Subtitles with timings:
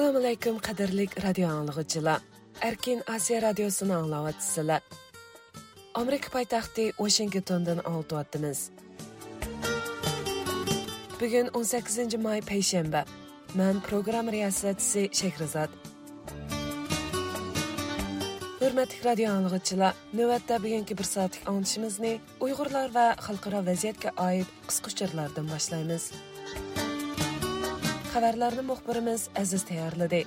[0.00, 2.20] assalomu alaykum qadrli radio anglag'uchilar
[2.68, 4.80] erkin osiyo radiosini anglayapsizlar
[6.02, 8.58] amerika poytaxti washingtondan oltyapmiz
[11.20, 13.04] bugun 18 may payshanba.
[13.54, 15.70] Man programma riyosatchisi shahrizod.
[18.60, 22.14] Hurmatli radio anglag'uchilar navbatda bugungi bir soatlik anglishimizni
[22.46, 26.12] uyg'urlar va xalqaro vaziyatga oid qisqacharlardan boshlaymiz.
[28.12, 30.20] Xabarlarni muxbirimiz aziz tayyorladi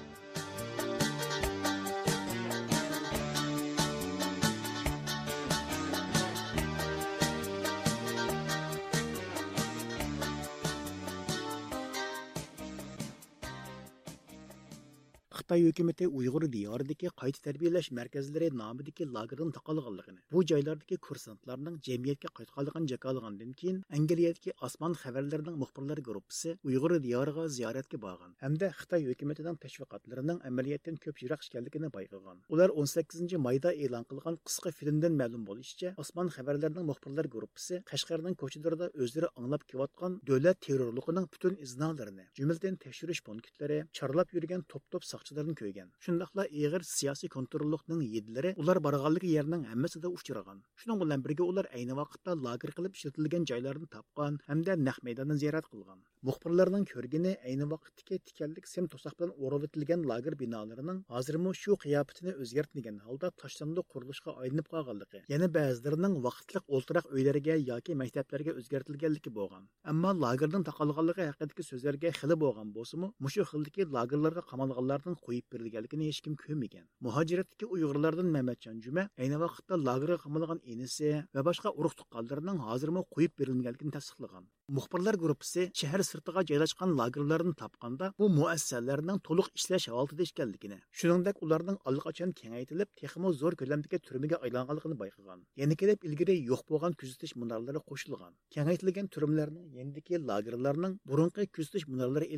[15.53, 22.87] Xitoy hukumati uyg'ur diyoridagi qayta tarbiyalash markazlari nomidagi lagerdan taqalganligini, bu joylardagi kursantlarning jamiyatga qaytganligini
[22.93, 30.39] jakalagandan keyin Angliyadagi Osmon xabarlarining muxbirlar gruppasi uyg'ur diyoriga ziyoratga borgan hamda Xitoy hukumatining tashviqotlarining
[30.49, 36.33] amaliyotdan ko'p yiroq ekanligini payqagan Ular 18 mayda e'lon qilgan qisqa filmdan ma'lum bo'lishicha, Osmon
[36.37, 43.79] xabarlarining muxbirlar gruppasi Qashqarning ko'chalarida o'zlari anglab kelayotgan davlat terrorligining butun iznolarini, jumladan tekshirish punktlari,
[43.97, 50.11] chorlab yurgan top-top soqchilar soqchilarni ko'rgan shundoqla ig'ir siyosiy kontrollikning yedilari ular borganligi yerning hammasida
[50.17, 55.37] uchragan shuning bilan birga ular ayni vaqtda lager qilib ishlatilgan joylarni topgan hamda naq maydonni
[55.41, 55.99] ziyorat qilgan
[56.29, 63.01] muxbirlarning ko'rgini ayni vaqtdagi tikanlik sem to'saq bilan o'rnatilgan lager binolarining hozirmi shu qiyofatini o'zgartmagan
[63.07, 70.15] holda tashlandiq qurilishga aylanib qolganligi yana ba'zilarining vaqtliq o'ltiraq uylariga yoki maktablarga o'zgartirilganligi bo'lgan ammo
[70.25, 76.33] lagerning taqalganligi haqidagi so'zlarga xili bo'lgan bo'lsimi mushu xildagi lagerlarga qamalganlarning qo'yib berilganligini hech kim
[76.41, 76.85] ko'rmagan.
[77.05, 83.33] Muhojiratdagi uyg'urlardan mamatjon juma ayni vaqtda lagerga qamalgan enisi va boshqa urug' tuqqanlarning hozirmi qo'yib
[83.39, 84.43] berilganligini tasdiqlagan.
[84.77, 91.77] Muxbirlar guruhi shahar sirtiga joylashgan lagerlarni topganda bu muassasalarning to'liq ishlash holatida ekanligini shuningdek ularning
[91.89, 95.39] allaqachon kengaytirilib texmo zo'r ko'lamdagi turmaga aylanganligini bayqagan.
[95.61, 98.33] Yana kelib ilgari yo'q bo'lgan kuzatish munarlari qo'shilgan.
[98.55, 102.31] Kengaytirilgan turmlarning yendiki lagerlarning burunqi kuzatish munarlari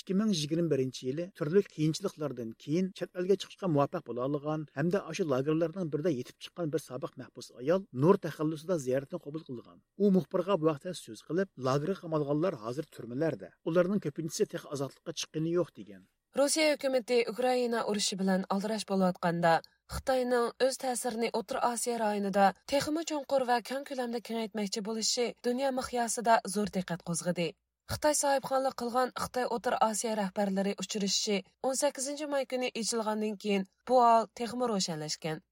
[0.00, 6.12] 2021 yili turli qiyinchiliklardan keyin chet elga chiqishga muvaffaq bo'la olgan hamda o'sha lagerlardan birida
[6.18, 9.78] yetib chiqqan bir sobiq mahbus ayol nur taxallusida ziyoratni qabul qilgan.
[10.02, 15.54] U muxbirga bu vaqtda so'z qilib lagerga qamalganlar hozir turmalarda ularning ko'pinchisi tex ozodlikqa chiqqani
[15.58, 16.02] yo'q degan.
[16.40, 19.50] Rossiya hukumati ukraina urushi bilan aldirash bo'layotganda
[19.94, 26.38] xitoyning o'z ta'sirini o'rta osiyo rayonida texmi cho'nqur va keng ko'lamda kengaytmoqchi bo'lishi dunyo miqyosida
[26.54, 27.48] zo'r diqqat qo'zg'adi.
[27.92, 31.34] Xitoy sohibxonlik qilgan Xitoy O'tir Osiyo rahbarlari uchrashishi
[31.70, 35.42] 18 may kuni echilgandan keyin bu hol texmi ro'shanlashgan.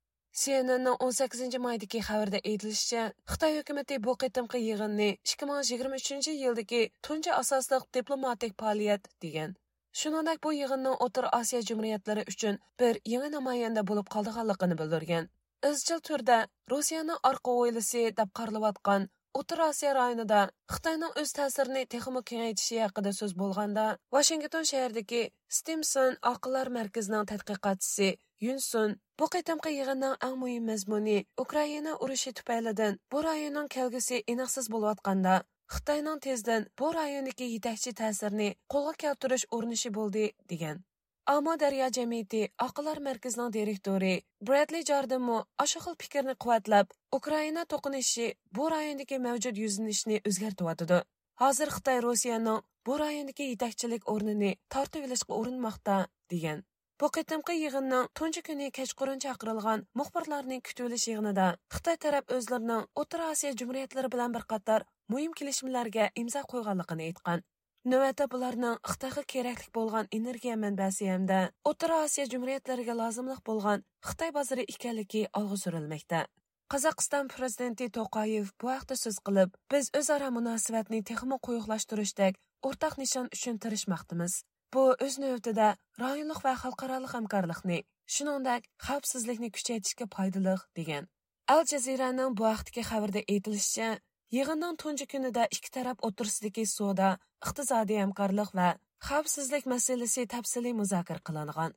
[0.42, 3.02] CNNning 18 maydagi xabarda aytilishicha,
[3.32, 9.54] Xitoy hukumati bu qitimqi yig'inni 2023 yildagi tunji asosliq diplomatik faoliyat degan.
[10.00, 15.30] Shuningdek, bu yig'inning O'tir Osiyo jumriyatlari uchun bir yangi namoyanda bo'lib qolganligini bildirgan.
[15.68, 16.36] Izchil turda
[16.72, 20.38] Rossiyaning orqa o'ylisi deb qaralayotgan O'tir Osiyo rayonida
[20.74, 25.20] Xitoyning o'z ta'sirini texmo kengaytishi haqida so'z bo'lganda, Washington shahridagi
[25.58, 28.08] Stimson aqllar markazining tadqiqotchisi
[28.46, 35.38] Yunsun bu qatamqi yig'inning eng muhim mazmuni Ukraina urushi tufaylidan bu rayonning kelgusi aniqsiz bo'layotganda
[35.76, 40.24] Xitoyning tezdan bu rayondagi yetakchi ta'sirini qo'lga keltirish urinishi bo'ldi
[40.54, 40.82] degan.
[41.30, 44.14] Amo Daryo jamiyati aqllar markazining direktori
[44.46, 46.88] Bradley Jardinmo ashu xil fikrni quvvatlab,
[47.18, 48.26] Ukraina to'qinishi
[48.58, 50.98] bu rayondagi mavjud yuzinishni o'zgartiryotidi.
[51.42, 56.00] Hozir Xitoy Rossiyaning bu rayondagi yetakchilik o'rnini tortib olishga urinmoqda
[56.34, 56.64] degan.
[57.00, 61.46] Bu qitimqi yig'inning tunji kuni kechqurun chaqirilgan muxbirlarning kutilish yig'inida
[61.76, 67.46] Xitoy taraf o'zlarining O'rta Osiyo jumhuriyatlari bilan bir qator muhim kelishimlarga imzo qo'yganligini aytgan.
[67.88, 74.66] Növətdə bularning Xitayğa keraklik bo'lgan energiya mənbəsi həmdə O'rta Asiya cümhuriyyətlərinə lozimlik bo'lgan Xitoy bozori
[74.68, 76.20] ekanligi alğı sürülməkdə.
[76.68, 82.36] Qozog'iston prezidenti To'qayev bu haqda so'z qilib, biz o'zaro munosabatni texmo quyuqlashtirishdek
[82.68, 84.36] o'rtaq nishon uchun tirishmoqdamiz.
[84.74, 85.70] Bu o'z navbatida
[86.04, 87.80] rayonlik va xalqaro hamkorlikni,
[88.14, 91.08] shuningdek, xavfsizlikni kuchaytirishga foydali degan.
[91.48, 93.90] Al Jazeeraning bu vaqtdagi xabarda aytilishicha,
[94.30, 97.08] Yig'inning tunji kunida ikki taraf o'tirsidagi savdo,
[97.46, 98.68] iqtisodiy hamkorlik va
[99.08, 101.72] xavfsizlik masalasi tafsiliy muzokara qilingan.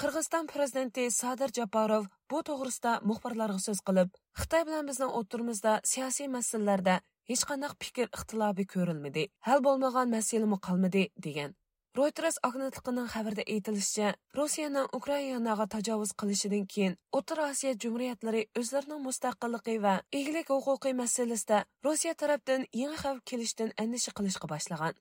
[0.00, 4.10] Qirg'iziston prezidenti Sadir Japarov bu to'g'risida muxbirlarga so'z qilib,
[4.40, 7.00] Xitoy bilan bizning o'tirimizda siyosiy masalalarda
[7.30, 11.56] hech qanday fikr ixtilobi ko'rilmadi, hal bo'lmagan masalami qolmadi degan.
[11.98, 19.94] Reuters agentligining xabarida aytilishicha, Rossiyaning Ukrainaga tajovuz qilishidan keyin O'rta Osiyo jumhuriyatlari o'zlarining mustaqilligi va
[20.20, 24.94] egalik huquqi masalasida Rossiya tarafdan yangi xavf kelishidan andisha qilishga boshlagan.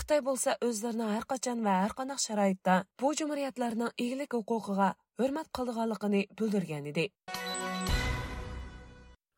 [0.00, 4.86] Xitoy bo'lsa o'zlarini har qachon va har qanday sharoitda bu jumhuriyatlarning egalik huquqiga
[5.20, 7.04] hurmat qildiganligini bildirgan edi.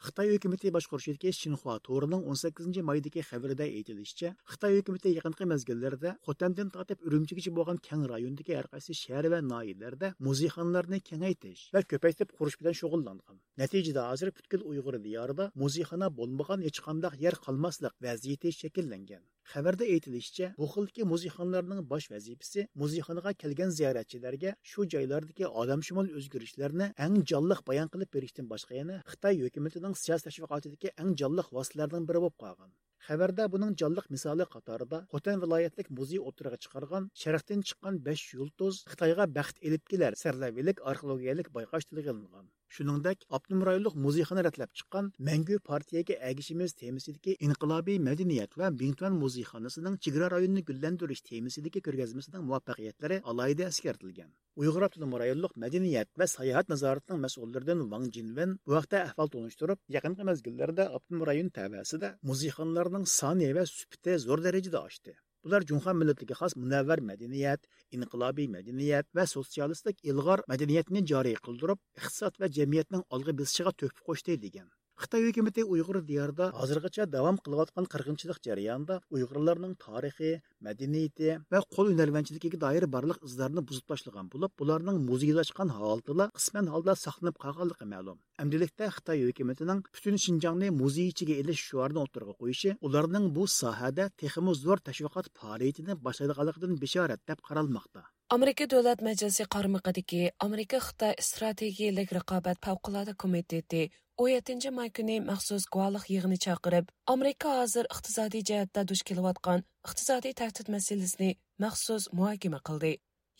[0.06, 7.02] Xitoy hukumati boshqarishidagi Xinhua to'rining 18 maydagi xabarida aytilishicha, Xitoy hukumati yaqinqi mezgillarda Xotandan tortib
[7.10, 12.78] Urumchigacha bo'lgan keng rayondagi har qaysi shahar va noyalarida muzeyxonalarni kengaytirish va ko'paytirib qurish bilan
[12.84, 13.42] shug'ullangan.
[13.62, 19.24] Natijada hozir butkul Uyg'ur diyorida muzeyxona bo'lmagan hech qanday yer qolmaslik vaziyati shakllangan.
[19.52, 27.18] Xabarda aytilishicha, bu xildagi muzeyxonalarning bosh vazifasi muzeyxonaga kelgan ziyoratchilarga shu joylardagi odamshumul o'zgarishlarni eng
[27.32, 32.38] jonliq bayon qilib berishdan boshqa yana Xitoy hukumatining siyosiy tashviqotidagi eng jonliq vositalardan biri bo'lib
[32.44, 32.72] qolgan.
[33.06, 39.26] Xabarda buning jonliq misoli qatorida Xotan viloyatlik muzey o'tirig'i chiqargan sharqdan chiqqan 5 yulduz Xitoyga
[39.38, 42.46] baxt elib kelar sarlavilik arxeologiyalik bayqash tilga olingan.
[42.74, 49.98] Shuningdek, Abnum rayonlik muzeyxona ratlab chiqqan Mangu partiyaga agishimiz temisidagi inqilobiy madaniyat va Bingtuan muzeyxonasining
[50.06, 54.32] chegara rayonini gullantirish temisidagi ko'rgazmasining muvaffaqiyatlari alohida eskartilgan.
[54.62, 60.26] Uyg'ur Abnum rayonlik madaniyat va sayohat nazoratining mas'ullaridan vang jinven bu vaqtda ahvol tunishtirib, yaqinqi
[60.30, 65.14] mezgillarda Abnum rayon tavasida muzeyxonalarning soni va supiti zo'r darajada oshdi.
[65.44, 72.40] Bular Cunxan millatiga xos munavvar madaniyat, inqilobiy madaniyat va sotsialistik ilg'or madaniyatni joriy qildirib, iqtisod
[72.44, 74.70] va jamiyatning olg'a besishiga to'hfa qo'shdi degan.
[75.02, 80.30] Xitoy hukumati Uyg'ur diyorida hozirgacha davom qilayotgan qirg'inchilik jarayonida Uyg'urlarning tarixi,
[80.66, 86.94] madaniyati va qo'l yo'nalvanchiligiga doir barliq izlarni buzib tashlagan bo'lib, bularning muzeylashgan holatida qisman holda
[87.04, 88.22] saqlanib qolganligi ma'lum.
[88.42, 94.54] Amdilikda Xitoy hukumatining butun Shinjongni muzey ichiga ilish shuarini o'tirg'a qo'yishi ularning bu sohada texmi
[94.64, 98.06] zo'r tashviqot faoliyatini boshlaydiganligidan bishorat deb qaralmoqda.
[98.34, 103.82] Amerika Davlat Majlisi qarmog'idagi Amerika Xitoy strategiyalik raqobat favqulodda komiteti
[104.16, 110.68] 17 may kuni maxsus guvohlik yig'ini chaqirib, Amerika hozir iqtisodiy jihatda duch kelayotgan iqtisodiy tahdid
[110.74, 111.30] masalasini
[111.64, 112.92] maxsus muhokama qildi.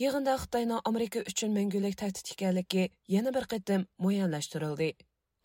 [0.03, 4.89] Yig'inda Xitoyning Amerika uchun mangulik tahdid ekanligi yana bir qatim muayyanlashtirildi.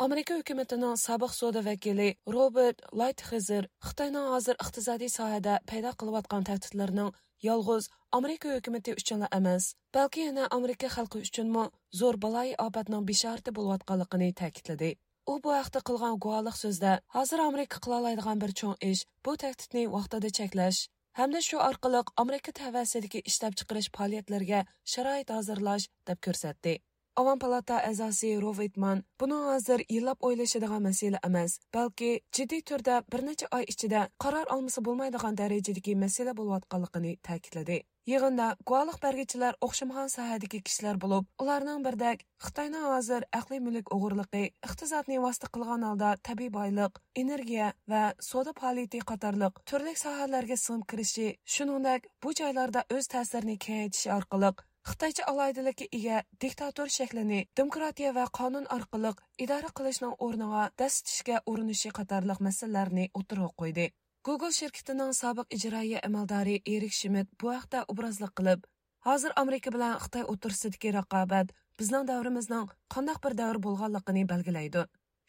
[0.06, 7.12] Amerika hukumatining sobiq savdo vakili Robert Lighthizer Xitoyning hozir iqtisodiy sohada paydo qilayotgan tahdidlarning
[7.50, 11.68] yolg'iz Amerika hukumati uchun emas, balki yana Amerika xalqi uchunmi
[12.02, 14.92] zo'r baloyi ofatning bishorati bo'layotganligini ta'kidladi.
[15.32, 19.84] U bu haqda qilgan guvohlik so'zda hozir amerika qila oladigan bir cho'ng ish bu tahdidni
[19.96, 20.80] vaqtida cheklash
[21.20, 24.62] hamda shu orqali amerika tavasidagi ishlab chiqarish faoliyatlariga
[24.94, 26.76] sharoit hozirlash deb ko'rsatdi
[27.20, 33.50] Avam palata a'zosi Rovitman buni hozir yillab o'ylashadigan masala emas, balki jiddiy turda bir necha
[33.58, 37.78] oy ichida qaror olmasa bo'lmaydigan darajadagi masala bo'layotganligini ta'kidladi.
[38.10, 45.20] Yig'inda guvohlik bergichilar o'xshamagan sohadagi kishilar bo'lib, ularning birdek Xitoyning hozir aqliy mulk o'g'irligi, iqtisodni
[45.26, 52.10] vosita qilgan holda tabiiy boylik, energiya va savdo faoliyati qatorliq turli sohalarga singib kirishi, shuningdek
[52.24, 54.52] bu joylarda o'z ta'sirini kengaytirishi orqali
[54.90, 59.12] Xitoycha alaydilikka ega diktator shaklini demokratiya va qonun orqali
[59.46, 63.92] idora qilishning o'rniga dastishga urinishi qatorliq masalalarni o'tirib qo'ydi.
[64.24, 68.66] Google şirketining sobiq ijroiya amaldori Erik Schmidt bu haqda obrazlik qilib,
[69.08, 74.84] hozir Amerika bilan Xitoy o'tirsidagi raqobat bizning davrimizning qandoq bir davr bo'lganligini belgilaydi.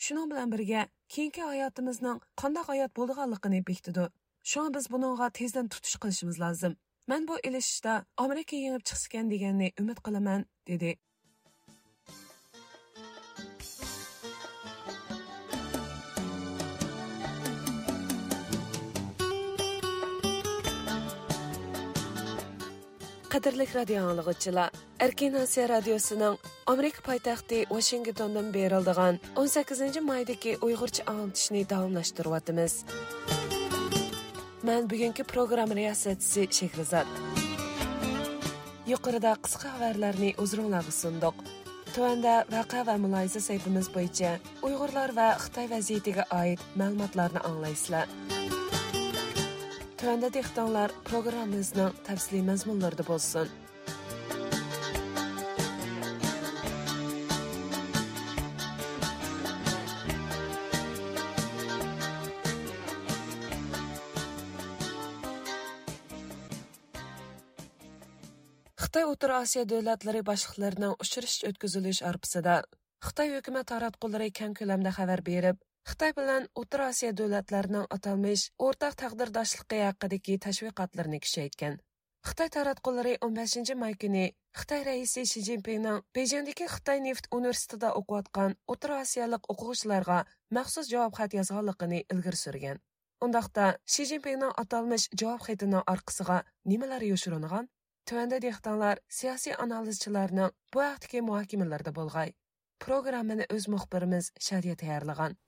[0.07, 0.83] Shuning bilan birga
[1.15, 4.09] keyingi hayotimizning qandoq hayot bo'lganligini bekitadi.
[4.51, 6.77] Shunga biz buningga tezdan tutish qilishimiz lozim.
[7.11, 10.97] Men bu ilishishda Amerika yengib chiqsin deganni umid qilaman, dedi.
[23.31, 32.85] Qadirlik radio anglagıçılar, Erkin Asiya radiosining Amerika poytaxti Washingtondan berildigan 18 maydagi Uyg'urcha anglitishni davomlashtiryapmiz.
[34.63, 37.07] Men bugungi programma riyosatchisi Shehrizod.
[38.87, 41.35] Yuqorida qisqa xabarlarni o'zingizlarga sundiq.
[41.95, 44.31] Tuanda vaqa va muloyiza saytimiz bo'yicha
[44.63, 48.07] Uyg'urlar va Xitoy vaziyatiga oid ma'lumotlarni anglaysizlar.
[50.01, 53.51] Tövəndə dixtanlar proqramımızın təfsili məzmunları da bolsun.
[68.81, 72.63] Xitay O'rta Osiyo davlatlari boshliqlarining uchrashish o'tkazilish arpasida
[73.05, 79.79] Xitoy hukumat taratqullari keng ko'lamda xabar berib, Xitoy bilan O'rta Osiyo davlatlarining atalmish o'rtaq taqdirdoshligi
[79.87, 81.79] haqidagi tashviqotlarni kuchaytgan.
[82.29, 84.25] Xitoy taratqullari 15 may kuni
[84.61, 90.19] Xitoy raisi Shi Jinpingning Bejingdagi Xitoy neft universitetida o'qiyotgan O'rta Osiyolik o'quvchilarga
[90.59, 92.81] maxsus javob xat yozganligini ilgari surgan.
[93.25, 96.41] Undaqda Shi Jinpingning atalmish javob xatining orqasiga
[96.73, 97.71] nimalar yoshiringan?
[98.09, 102.35] Tövəndə dehqonlar siyosiy analizchilarning bu haqdagi muhokamalarda bo'lg'ay.
[102.85, 105.41] Programmani o'z muxbirimiz Shadiya tayyorlagan.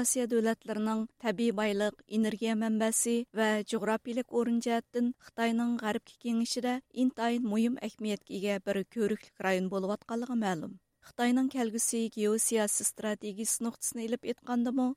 [0.00, 7.76] Asiya dövlətlərinin təbii baylıq, energiya mənbəsi və coğrafiyalik orun cəhətdən Xitayının Qərbki kengişində intayın mühim
[7.88, 10.78] əhəmiyyətə ega bir körüklük rayon olub atqanlığı məlum.
[11.04, 14.24] Xitayның кәлгісі геосияси стратегиясы нұқтысыны еліп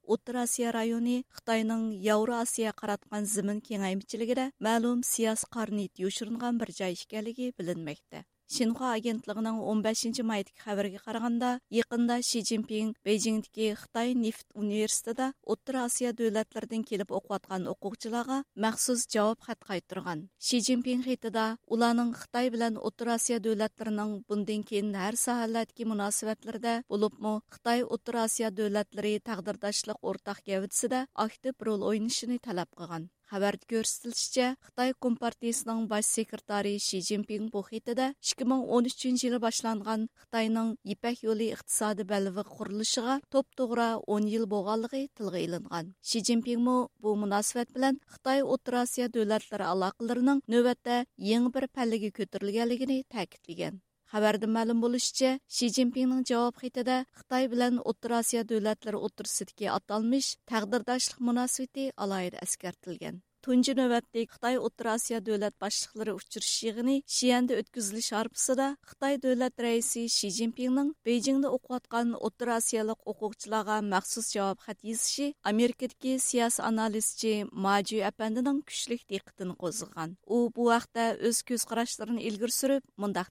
[0.04, 6.96] Оттыр Асия районы Xitayның Яура Асия қаратқан зімін кеңаймчілігіде мәлум сияс қарнет юшырынған бір жай
[6.96, 8.24] ішкәлігі білінмекті.
[8.48, 16.14] Шинхуа агентлігінің 15 майдық хабарға қарағанда, еқында Ши Цзиньпин Бейджиңдегі Қытай нефт университетіда Оттыр Асия
[16.16, 20.24] дөләтлерден келіп оқуатқан оқуғчыларға мәқсіз жауап хат қайтырған.
[20.40, 27.42] Ши Цзиньпин хейтіда уланың Қытай білән Оттыр Азия дөләтлерінің бұнден кейін әр сахаләтке мұнасыбәтлерді болыпмы
[27.52, 33.12] Қытай Оттыр Азия дөләтлері тағдырдашлық ортақ кәвітсі актив рөл ойнышыны талап қылған.
[33.28, 41.20] Хабарда көрсөтүлүшчө, Қытай Компартиясының бас секретары Ши Цзиньпин бу хитиде 2013 жылы башланган Кытайнын Ипек
[41.20, 45.84] жолу иктисады бәлви курулушуга топтығыра 10 жыл болгонлугу тилге.
[46.02, 51.04] Ши Цзиньпин бұл бу мунасабат менен Кытай Отур Азия дөөлөтлөрү алакаларынын нөөбөттө
[51.34, 58.46] яңы бир паллеге көтөрүлгөнлүгүн Хабарда мәлім болышча, Ши Цзиньпиннің жауап хетеді Қытай білән Отыр Асия
[58.48, 63.24] дөләтлері отырсыдки аталмыш тәғдірдашлық мұнасуеті алайыр әскертілген.
[63.48, 70.04] Tunji növbətdə Xitay Otur Asiya dövlət başçıları uçuruş yığını Şiyəndə ötküzülüş arpısıda Xitay dövlət rəisi
[70.12, 78.04] Xi Jinpingnin Beijingdə oxuyatqan Otur Asiyalıq oxuculara məxsus cavab xət yazışı Amerikadakı siyasi analizçi Maji
[78.10, 80.18] Əpəndinin güclük diqqətini qozğan.
[80.26, 81.66] O bu vaxtda öz göz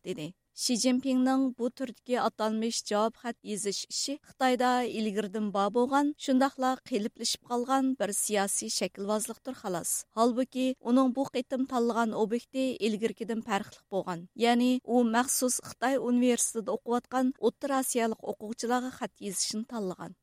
[0.05, 6.71] dedi: Си Цзиньпиннің бұл түртке аталмыш жауап хат езіш іші Қытайда елгірдің ба болған, шындақла
[6.89, 9.93] қиліплішіп қалған бір сияси шәкілвазлықтыр халас.
[10.17, 14.29] Halbuki оның бұл қитім талған объекті илгіркедің пәрқілік болған.
[14.33, 20.17] Яғни, о мәқсус Қытай университеті оқуатқан Оттыр Асиялық оқушыларға хат езішін талған.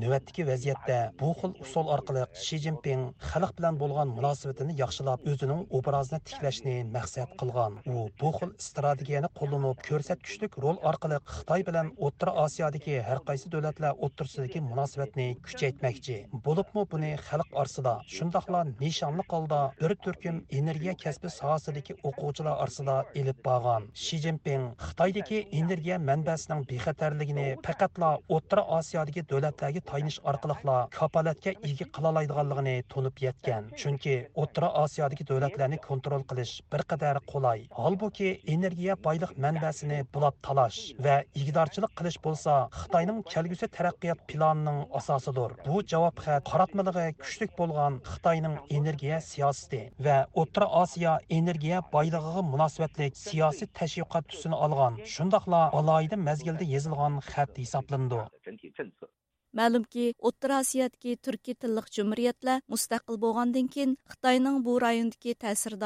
[0.00, 6.20] navbatdagi vaziyatda bu xil usul orqali shi zinpin xalq bilan bo'lgan munosabatini yaxshilab o'zining obrazini
[6.28, 7.78] tiklashni maqsad qilgan.
[7.92, 13.92] U bu xil strategiyani qo'llanib ko'rsatkichlik rol orqali xitoy bilan o'rta osiyodagi har qaysi davlatlar
[14.08, 16.18] o'rtasidagi munosabatni kuchaytmoqchi.
[16.48, 17.94] Bo'libmi buni xalq orasida?
[18.16, 23.90] Shundoqla nishonli qolda bir turkum energiya kasbi sohasidagi o'quvchilar orasida ilib borgan.
[24.04, 32.76] Shi zinpin xitoydagi energiya manbasining bexatarligini faqatla o'rta osiyodagi davlatlarga tayinish orqali kapolatga ega qilolaydiganligini
[32.92, 33.70] to'nib yetgan.
[33.80, 37.66] Chunki o'rta osiyodagi davlatlarni kontrol qilish bir qadar qulay.
[37.82, 45.50] Holbuki energiya boylik manbasini bulab talash va igdorchilik qilish bo'lsa xitoyning kelgusi taraqqiyot planining asosidir.
[45.66, 53.10] Bu javob xat qaratmaligi kuchli bo'lgan xitoyning energiya siyosati va o'rta osiyo energiya boyligiga munosabatli
[53.24, 54.98] siyosiy tashviqot tusini olgan.
[55.14, 58.07] Shundoqla alohida mazgilda yozilgan xat hisoblanadi.
[58.08, 59.08] қылынды.
[59.56, 65.78] Мәлім ки, Оттыр Асиядки Түркі тілік жүміретлі мұстақыл болғандың кен, Қытайның бұ райындыке тәсір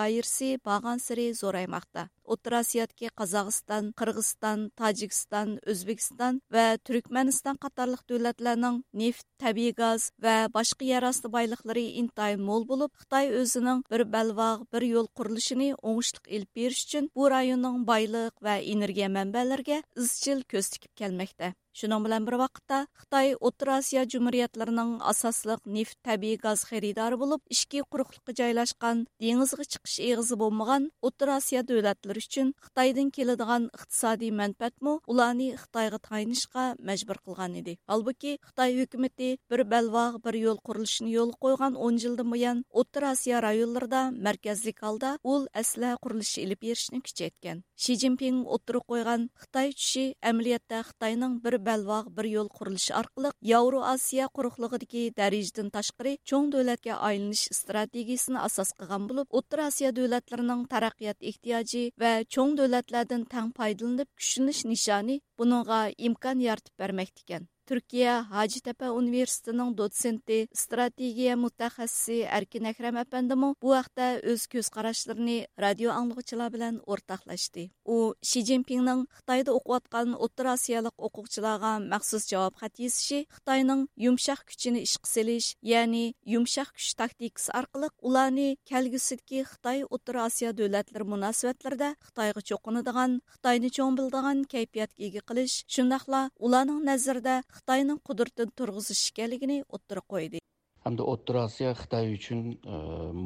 [0.66, 2.08] баған сірі зор аймақта.
[2.24, 11.28] Отрасиятке Қазақстан, Қырғызстан, Таджикстан, Өзбекстан ва Түркменстан қатарлық дәүләтләрнең нефт, табиғи газ ва башка ярасты
[11.28, 17.10] байлыклары интай мол булып, Хытай өзенең бер балваг, бер юл курылышын оңышлык алып бериш өчен
[17.14, 21.52] бу районның байлык ва энергия мәнбәләргә изчил көз тикеп келмәктә.
[21.72, 27.80] Шуның белән бер вакытта Хытай Отыр Азия җумһуриятларының асаслык нефт, табиғи газ хәридары булып, ички
[27.88, 34.98] курыклыкка җайлашкан, диңгезгә чыгыш эгызе булмаган Отыр Азия дәүләтләре үшін Қытайдың келедіған ұқтысады мәнпәт мұ,
[35.10, 37.76] ұланы Қытайға тайнышқа мәжбір қылған еді.
[37.86, 43.40] Албуки Қытай үкіметі бір бәлвағы бір ел құрылышын ел қойған 10 жылды мұян, Оттыр Асия
[43.42, 47.62] райылырда, мәркәзлік алда ол әсілі құрылышы еліп ершіні күчеткен.
[47.76, 53.82] Ши Цзиньпин отыры қойған Қытай түші әмілетті Қытайның бір бәлвағы бір ел құрылышы арқылық Яуру
[53.86, 61.18] Асия құрықлығыдекі дәрежеден ташқыры чоң дөләтке айлыныш стратегиясын асас қыған болып, Оттыр Асия дөләтлерінің тарақият
[61.20, 67.48] ихтияжы va cho'ng davlatlardan tang foydalanib kuchlanish nishoni buningga imkon yaratib bermoqda ekan.
[67.72, 75.94] Түркия Хажитепе университетінің доценті, стратегия мutaxassisi Erkin Akram әпәндімі bu vaqtda өз көз қарашларыны радио
[75.96, 77.70] аңлығычылар білән ортақлашты.
[77.88, 85.54] У Ши Джинпиннің Қытайда оқуатқан Отыр Асиялық оқуқчыларға мәқсус жауап хат Қытайның юмшақ күчіні ішқіселіш,
[85.64, 93.72] яғни юмшақ күш тактикасы арқылық уланы кәлгісідкі Қытай Отыр Асия дөләтлер мұнасуәтлерді Қытайға чоқынадыған, Қытайны
[93.72, 100.38] чоң білдіған кәйпиятке егі қылыш, шындақла уланың нәзірді Xitoyning qudratini turg'izish ekanligini o'ttira qo'ydi.
[100.84, 102.78] hamda O'rta Osiyo Xitoy uchun e,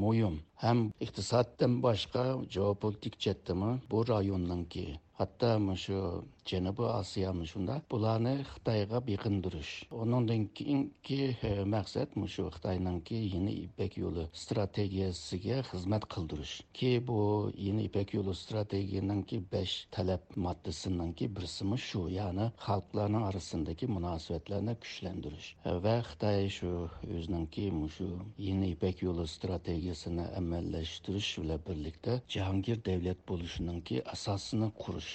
[0.02, 0.35] muhim.
[0.64, 2.25] Ham iqtisoddan boshqa
[2.57, 4.85] geopolitik jihatdan bu rayonningki
[5.18, 5.50] hatto
[5.85, 5.99] shu
[6.46, 14.25] janubiy osiyoni shunda bularni xitoyga beqindirish undan keyingi e, maqsad shu xitoyninki yeni ipak yo'li
[14.42, 17.18] strategiyasiga xizmat qildirish ki bu
[17.66, 25.75] yeni ipak yo'li strategiyaninki besh talab moddasiniki birisi shu ya'ni xalqlarning orasidagi munosabatlarni kuchlantirish e,
[25.85, 26.70] va xitoy shu
[27.16, 28.08] o'zininki shu
[28.49, 35.05] yeni ipak yo'li strategiyasini amallashtirish bilan birlikda jahongir davlat bo'lishininki asosini qurish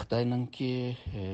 [0.00, 0.72] xitoyninki
[1.20, 1.24] e,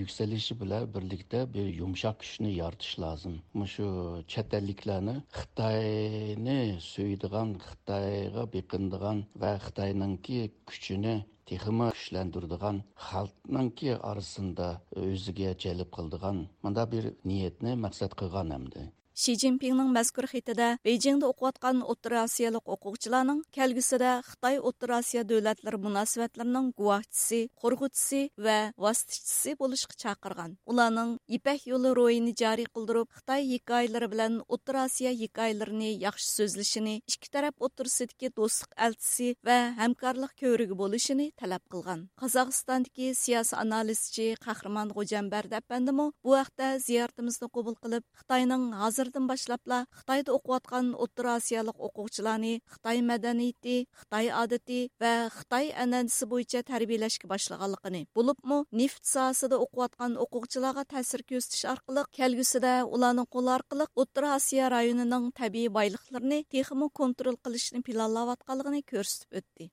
[0.00, 3.34] yuksalishi yükselishi bilan birlikda bir yumshoq kuchni yoritish lozim.
[3.72, 3.86] Shu
[4.32, 6.58] chet elliklarni xitoyni
[6.92, 11.14] suydigan xitoyga beqindigan va xitoyninki kuchini
[11.50, 14.68] texima kuchlantirdigan xalqninki orasida
[15.04, 18.82] o'ziga jalb qildigan manda bir niyatni maqsad qilgan hamdi
[19.12, 26.70] Ши Цзиньпиннің мәзкүр хитіде Бейджіңді оқуатқан Отыр Асиялық оқуғчыларның кәлгісіде Қытай Отыр Асия дөләтлер мұнасуәтлерінің
[26.78, 30.56] гуахчысы, қорғытшысы вә вастышчысы болышқы чақырған.
[30.64, 37.28] Оланың Ипәк yolu ro'yini joriy qildirib xitoy hikoyalari bilan o'rta osiyo hikoyalarini yaxshi so'zlashini ikki
[37.36, 45.60] taraf o'tirsidagi do'stlik elchisi va hamkorlik ko'rigi bo'lishini talab qilgan qozog'istondagi siyosiy analizchi qahramon g'o'jambardi
[45.60, 48.64] appandimu bu haqda ziyoratimizni qabul qilib xitoyning
[49.02, 56.62] ғасырдың башлапла Қытайды оқуатқан ұттыр асиялық оқуғчыланы Қытай мәдәнейті, Қытай адыты вә Қытай әнәндісі бойынша
[56.68, 58.06] тәрбиелешкі башлығалықыны.
[58.14, 64.30] Бұлып мұ, нефт саасыды оқуатқан оқуғчылаға тәсір көстіш арқылық, кәлгісі дә ұланың қол арқылық ұттыр
[64.36, 69.72] асия районының тәбейі байлықларыны текімі контрол қылышының пилалаватқалығыны көрсіп өтті.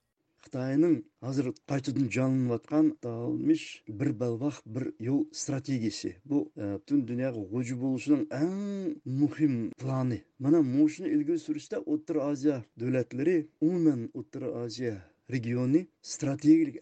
[0.50, 0.94] Қытайның
[1.30, 3.66] азыр қайтадан жанланыватқан аталмыш
[4.00, 6.16] бір балбақ бір жол стратегиясы.
[6.32, 8.56] Бұл бүтін э, дүнияға ғожу болушының ең
[9.20, 10.18] мұхим планы.
[10.42, 14.96] Мына мұшыны ілгі сүрісте Оттыр Азия дәулетлері ұмымен Оттыр Азия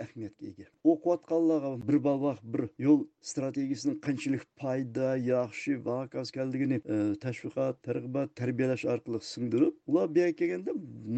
[0.03, 7.75] ahamiyatga ega o'qiyotganlarga bir balvoq bir yo'l strategiyasining qanchalik foyda yaxshi vakaz ekanligini e, tashviqot
[7.87, 10.71] targ'ibot tarbiyalash orqali singdirib ular bu yerga kelganda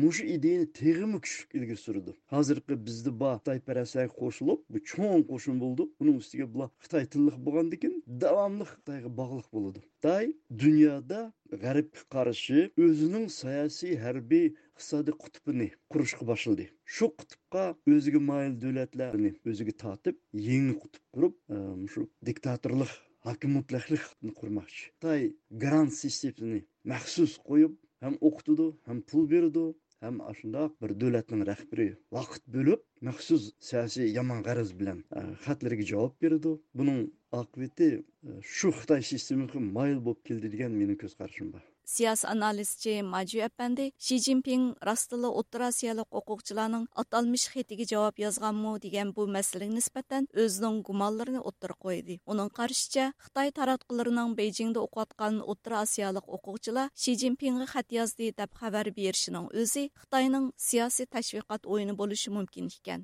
[0.03, 5.83] mushu ideyani teg'imi kuchli ilgari surdi hozirgi bizda bor xitoyparastlarga qo'shilib bu cho'ng qo'shin bo'ldi
[6.01, 10.25] uning ustiga bular xitoy tilliq bo'lgandan keyin davomli xitoyga bog'liq bo'ladi xitoy
[10.63, 11.21] dunyoda
[11.63, 14.47] g'arbga qarshi o'zining siyosiy harbiy
[14.79, 16.65] iqtisodiy qutbini qurishga boshladi.
[16.95, 17.63] Shu qutbga
[17.95, 20.15] o'ziga moyil davlatlarni o'ziga tortib
[20.49, 21.57] yangi qutb qurib e,
[21.93, 22.93] shu diktatorlik
[23.27, 24.85] hokim mutlaqlikni qurmoqchi.
[24.93, 25.25] Xitoy
[25.63, 26.61] grant sistemini
[26.93, 29.65] maxsus qo'yib ham o'qitadi ham pul beradi
[30.05, 31.87] ham shundoq bir davlatning rahbari
[32.17, 36.53] vaqt bo'lib maxsus siyosiy yomon g'araz bilan e, xatlarga javob beradi.
[36.79, 37.01] Buning
[37.41, 41.67] oqibati e, shu xitoy sistemaga moyil bo'lib keldi degan mening ko'z qarashim bor.
[41.93, 49.13] Siyosiy analizchi Maju Apandi Shi Jinping rastla O'rta Asiyalik o'quvchilarning atalmish xetiga javob yozganmi degan
[49.15, 52.15] bu masalaga nisbatan o'zining gumonlarini o'ttira qo'ydi.
[52.31, 58.85] Uning qarishicha, Xitoy taratqullarining Beijingda o'qiyotgan O'rta Asiyalik o'quvchilar Shi Jinpingga xat yozdi deb xabar
[58.99, 63.01] berishining o'zi Xitoyning siyosiy tashviqot o'yini bo'lishi mumkin ekan.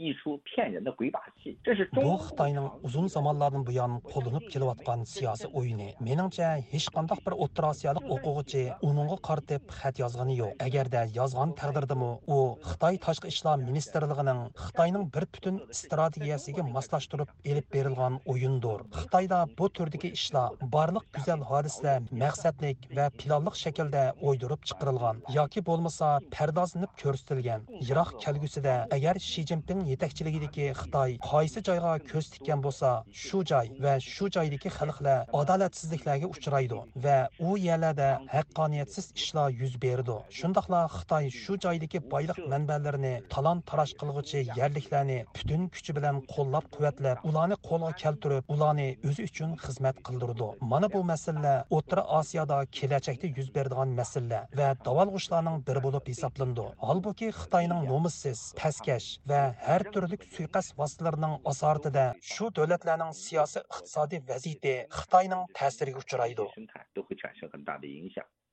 [0.00, 0.12] 其实呢，这是一出戏。
[0.12, 1.58] 一出骗人的鬼把戏。
[1.64, 8.04] 这是 bu xitoyning uzun zamonlardan buyon qo'llanib kelayotgan siyosiy o'yini meningcha hech qanday bir o'rta osiyolik
[8.04, 15.04] o'quvchi uningga qaratib xat yozgani yo'q agarda yozgan taqdirdami u xitoy tashqi ishlar ministrligining xitoyning
[15.14, 22.78] bir butun strategiyasiga moslashtirib elib berilgan o'yindir xitoyda bu turdagi ishlar barliq go'zal hodisalar maqsadlik
[22.96, 30.65] va planliq shaklda o'ydirib chiqarilgan yoki bo'lmasa pardozlanib ko'rsatilgan yiroq kelgusida agar shi zinpin yetakchiligidagi
[30.81, 32.89] xitoy qaysi joyga ko'z tikkan bo'lsa
[33.23, 40.15] shu joy va shu joydagi xalqlar adolatsizliklarga uchraydi va u yerlarda haqqoniyatsiz ishlar yuz berdi.
[40.39, 47.25] Shundoqla xitoy shu joydagi boyliq manbalarini talon taroj qilg'uchi yerliklarni butun kuchi bilan qo'llab quvvatlab
[47.29, 50.47] ularni qo'lga keltirib ularni o'zi uchun xizmat qildirdi.
[50.71, 56.65] Mana bu masala o'rta osiyoda kelajakda yuz beradigan masala va davolg'ushlarning biri bo'lib hisoblandi.
[56.87, 64.21] Holbuki xitoyning nomussiz pastkash va har har turlik suiqasd vositalarining asoratida shu davlatlarning siyosiy iqtisodiy
[64.27, 66.47] vaziyati xitoyning ta'siriga uchraydi.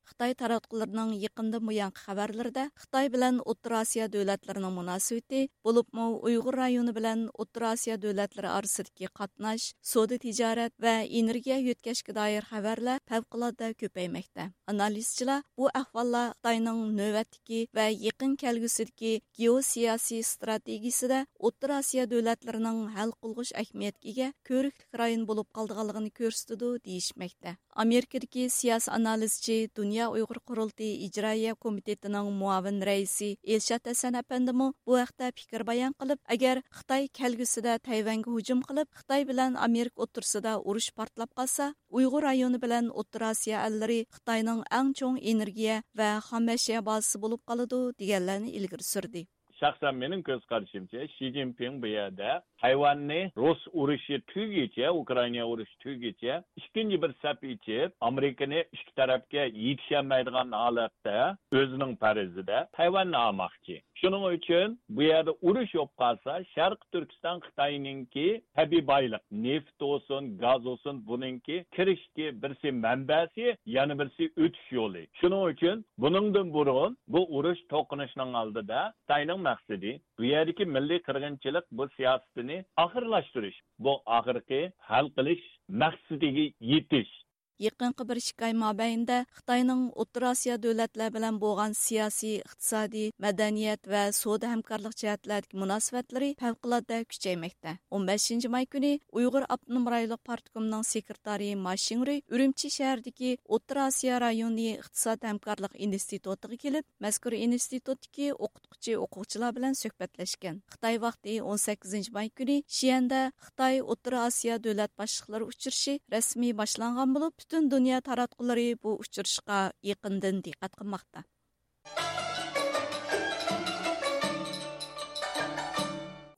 [0.08, 7.26] Xitay таратқыларының яқында мұяңқы хабарларда Xitay bilan O'rta Osiyo davlatlarining munosabati, bo'libmi Uyg'ur rayoni bilan
[7.42, 14.48] O'rta Osiyo davlatlari orasidagi qatnash, sodi tijorat va energiya yetkazishga doir xabarlar favqulodda ko'paymoqda.
[14.72, 23.52] Analizchilar bu ahvollar Xitoyning navbatdagi va yaqin kelgusidagi geosiyosiy strategiyasida O'rta Osiyo davlatlarining hal qilg'ish
[23.62, 27.58] ahamiyatiga ko'riklik rayon bo'lib qolganligini ko'rsatadi deyishmoqda.
[27.84, 29.56] Amerikadagi siyosiy analizchi
[29.98, 36.18] Dünya Uyghur Qurultayı İcraiya Komitetining muavin raisi Elshad Hasan apandimi bu haqda fikr bayon qilib,
[36.34, 42.62] agar Xitoy kelgusida Tayvanga hujum qilib, Xitoy bilan Amerika o'tirsida urush portlab qolsa, Uyg'ur rayoni
[42.62, 48.88] bilan O'rta Osiyo allari Xitoyning eng cho'ng energiya va xomashya bazasi bo'lib qoladi deganlarni ilgari
[48.92, 49.26] surdi.
[49.60, 52.30] Shaxsan mening ko'z qarashimcha shi zinpin bu yerda
[52.62, 60.52] tayvanni rus urushi tugagicha ukraina urushi tugagicha ikkinchi bir sap ichib amerikani ikki tarafga yetisholmaydigan
[60.62, 61.16] holatda
[61.60, 68.26] o'zining parizida tayvanni olmoqchi shuning uchun bu yerda urush bo'lib qolsa sharq turkiston xitoyninki
[68.58, 75.02] tabiiy boyliq neft bo'lsin gaz bo'lsin buninki kirishki birsi manbasi yana birsi o'tish yo'li.
[75.20, 81.84] Shuning uchun buningdan burun bu urush to'qinishning oldida xitoyning maqsadi bu yerdagi milliy qirg'inchilik bu
[81.96, 85.44] siyosatini oxirlashtirish bu oxirgi hal qilish
[85.82, 87.12] maqsadiga yetish.
[87.58, 94.02] Yaqinqi bir ikki oy mobaynida Xitoyning O'rta Osiyo davlatlari bilan bo'lgan siyosiy, iqtisodiy, madaniyat va
[94.14, 97.72] savdo hamkorlik jihatlaridagi munosabatlari favqulodda kuchaymoqda.
[97.90, 104.68] 15 may kuni Uyg'ur Abnum rayonlik partkomining sekretari Ma Shingri Urumchi shahridagi O'rta Osiyo rayoni
[104.76, 110.62] iqtisod hamkorlik institutiga kelib, mazkur institutdagi o'qituvchi o'quvchilar bilan suhbatlashgan.
[110.76, 117.34] Xitoy vaqti 18 may kuni Shiyanda Xitoy O'rta Osiyo davlat boshliqlari uchrashishi rasmiy boshlangan bo'lib,
[117.48, 119.58] butun dunyo taratqullari bu uchrashishga
[119.90, 121.20] yaqindan diqqat qilmoqda.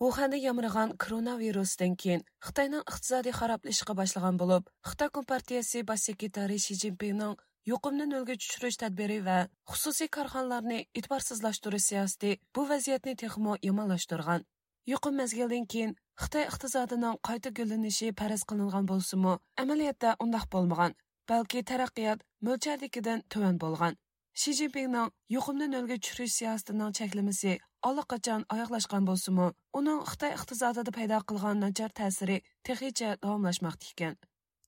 [0.06, 7.34] uxanda yamragan koronavirusdan keyin Xitoyning iqtisodiy xaroblashishga boshlagan bo'lib, Xitoy Kompartiyasi bosh sekretari Shi zinpinning
[7.70, 9.38] yuqumni nolga tushirish tadbiri va
[9.72, 14.46] xususiy korxonalarni e'tiborsizlashtirish siyosati bu vaziyatni texmo yomonlashtirgan.
[14.92, 19.30] Yuqum mezgildan keyin Xitoy iqtisodining qayta gullanishi faraz qilingan bo'lsa-mu,
[19.62, 20.94] amaliyotda undoq bo'lmagan,
[21.30, 23.96] balki taraqqiyot mo'ljaldagidan tuvan bo'lgan.
[24.40, 27.56] Shi Jinpingning yuqumni nolga tushirish siyosatining cheklamasi
[27.88, 29.48] allaqachon oyoqlashgan bo'lsa-mu,
[29.80, 34.20] uning Xitoy iqtisodida paydo qilgan nachar ta'siri texicha davomlashmoqda ekan.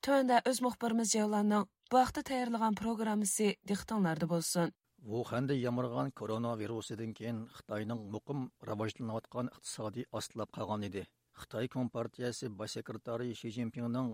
[0.05, 4.73] Tuanda o'z muxbirimiz Javlanning bu haqda tayyorlagan programmasi diqqatinglarda bo'lsin.
[5.15, 11.03] Wuhanda yamargan koronavirusidan keyin Xitoyning muqim rivojlanayotgan iqtisodiy ostlab qolgan edi.
[11.43, 14.11] Xitoy Kompartiyasi bosh sekretari Shi Jinpingning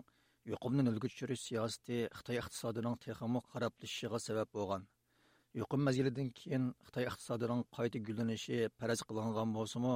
[0.53, 4.87] yuqumni nolga tushirish siyosati Xitoy iqtisodining texmo qarablashishiga sabab bo'lgan.
[5.61, 9.95] Yuqum mazgilidan keyin Xitoy iqtisodining qayta gullanishi faraz qilingan bo'lsa-mu,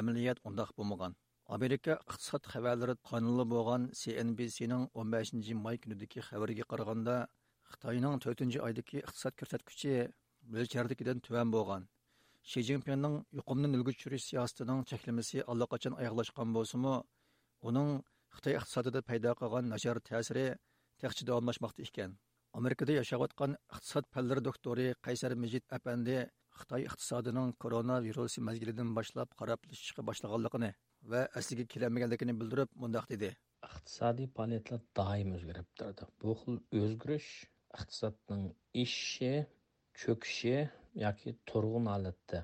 [0.00, 1.16] amaliyot undaq bo'lmagan.
[1.56, 7.16] Amerika iqtisod xabarlari qonunli bo'lgan CNBC'ning 15 may kunidagi xabariga qaraganda,
[7.72, 9.94] Xitoyning 4 oydagi iqtisod ko'rsatkichi
[10.56, 11.88] mo'ljaldagidan tuvan bo'lgan.
[12.42, 17.02] Ши Цзиньпиннің юқымны нүлгі түшіріш сиясатының чекілмесі аллақачан аяқлашқан болсымы,
[17.60, 18.00] оның
[18.36, 20.58] Қытай иқтисадыда пайда қылған нашар тәсірі
[21.00, 22.18] тәқчі давамлашмақты екен.
[22.52, 30.70] Америкада яшаватқан иқтисад пәлдір докторы Қайсар Межид әпәнді Қытай иқтисадының коронавирусы мәзгіліден башлап қараплышқа башлағанлығыны
[31.10, 33.28] va asliga kelolmaganligini bildirib mundoq dedi
[33.66, 37.28] iqtisodiy faoliyatlar doim o'zgarib turadi bu xil o'zgarish
[37.78, 38.44] iqtisodning
[38.82, 39.30] eshishi
[40.02, 40.56] cho'kishi
[41.04, 42.40] yoki turg'un holatda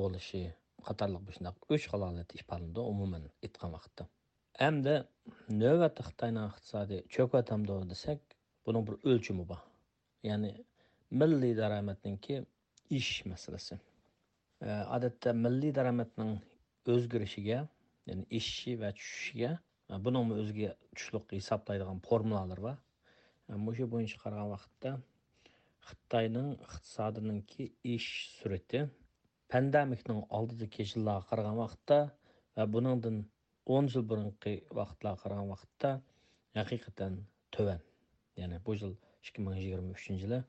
[0.00, 0.42] bo'lishi
[0.88, 4.06] qatorliq shundoq uch xil holat ifodalanadi umuman aytgan vaqtda.
[4.62, 4.94] Hamda
[5.62, 9.62] navbatda xitoyning iqtisodiy cho'kvatamdi desak buning bir o'lchami bor.
[10.28, 10.52] Ya'ni
[11.20, 12.36] milliy daromadninki
[12.98, 13.78] ish masalasi.
[14.96, 16.32] Odatda milliy daromadning
[16.94, 17.58] o'zgarishiga
[18.08, 19.52] ya'ni ishi va tushishiga
[19.90, 22.76] e, buning o'ziga tushliq hisoblaydigan formulalar bor.
[23.50, 24.96] E, Shu bo'yicha qaragan vaqtda
[27.94, 28.80] ish surati
[29.52, 31.98] pandemikning oldidagi yillarga qaragan vaqtda
[32.56, 33.16] va buningdan
[33.74, 35.90] o'n yil burungi vaqtlarga qaragan vaqtda
[36.60, 37.12] haqiqatan
[37.54, 37.80] tuvan
[38.40, 38.94] ya'ni bu yil
[39.26, 40.40] ikki ming yigirma uchinchi yili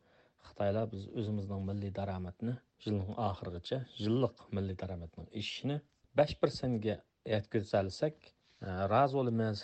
[0.48, 5.78] xitoylar biz o'zimizning milliy daromadni yilning oxirigacha yillik milliy daromadning ishini
[6.20, 6.96] besh persentga
[7.36, 8.16] yetkazsa olsak
[8.94, 9.58] rozi bo'lamiz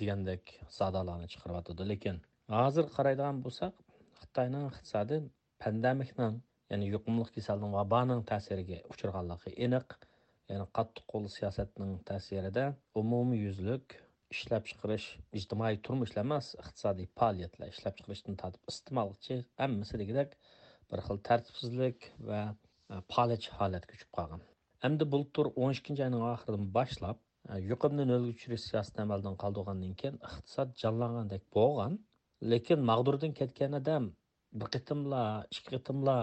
[0.00, 0.44] degandek
[0.78, 2.16] sadolarni chiqaryotidi lekin
[2.56, 3.74] hozir qaraydigan bo'lsak
[4.22, 5.20] xitoyning iqtisodi
[5.64, 6.36] pandemikning
[6.72, 9.98] ya'ni yuqumli kasalning vaboning ta'siriga uchraganligi aniq.
[10.50, 12.64] Ya'ni qattiq qo'l siyosatning ta'sirida
[13.02, 13.96] umumiy yuzlik
[14.34, 15.06] ishlab chiqarish
[15.38, 20.36] ijtimoiy turmushlar emas iqtisodiy faoliyatlar ishlab chiqarishdan tortib iste'molchi hammasi degidek
[20.92, 24.44] bir xil tartibsizlik va e, palach holatga tushib qolgan.
[24.88, 27.18] Endi bultur o'n ikkinchi oyning oxiridan boshlab
[27.50, 31.98] e, yuqumni nolga tushirish siyosatini amaldan qoldirgandan keyin iqtisod jonlangandek bo'lgan.
[32.52, 34.10] Lekin mag'durdan ketgan odam
[34.58, 35.22] bir qitimla
[35.54, 36.18] ikki qitimla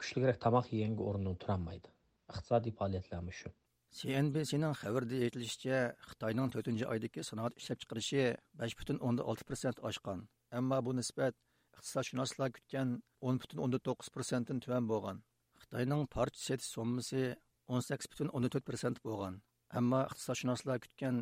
[0.00, 1.88] kuchliroq tomoq yeganga o'rnidan turolmaydi
[2.32, 3.52] iqtisodiy faoliyatlarmi shu
[3.92, 5.78] CNBC'ning xabarida aytilishicha,
[6.10, 8.22] Xitoyning 4 oydagi sanoat ishlab chiqarishi
[8.62, 10.22] 5.6% oshgan.
[10.58, 11.36] Ammo bu nisbat
[11.76, 12.94] iqtisodshunoslar kutgan
[13.32, 15.20] 10.9% dan tuvan bo'lgan.
[15.64, 17.22] Xitoyning parcha setish sommasi
[17.68, 19.36] 18.14% bo'lgan.
[19.80, 21.20] Ammo iqtisodshunoslar kutgan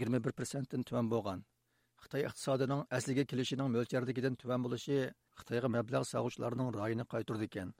[0.00, 1.46] 21% dan tuvan bo'lgan.
[2.04, 5.00] Xitoy iqtisodining asliga kelishining mo'ljardagidan tuvan bo'lishi
[5.40, 7.74] Xitoyga mablag' sag'uvchilarning royini qaytirdi ekan.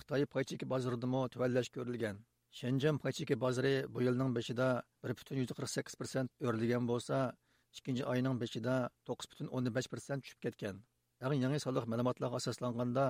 [0.00, 2.18] Xitoy paychiki bozoridami tuvanlash ko'rilgan.
[2.58, 4.68] shenjan paychiki bozori bu yilning beshida
[5.08, 7.18] 1.48% o'rilgan bo'lsa,
[7.78, 8.74] ikkinchi oyning beshida
[9.10, 10.80] 9.15% tushib ketgan.
[11.24, 13.06] Eng yangi soliq ma'lumotlarga asoslanganda,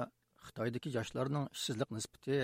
[0.47, 2.37] Xitoydagi yoshlarning ishsizlik nisbati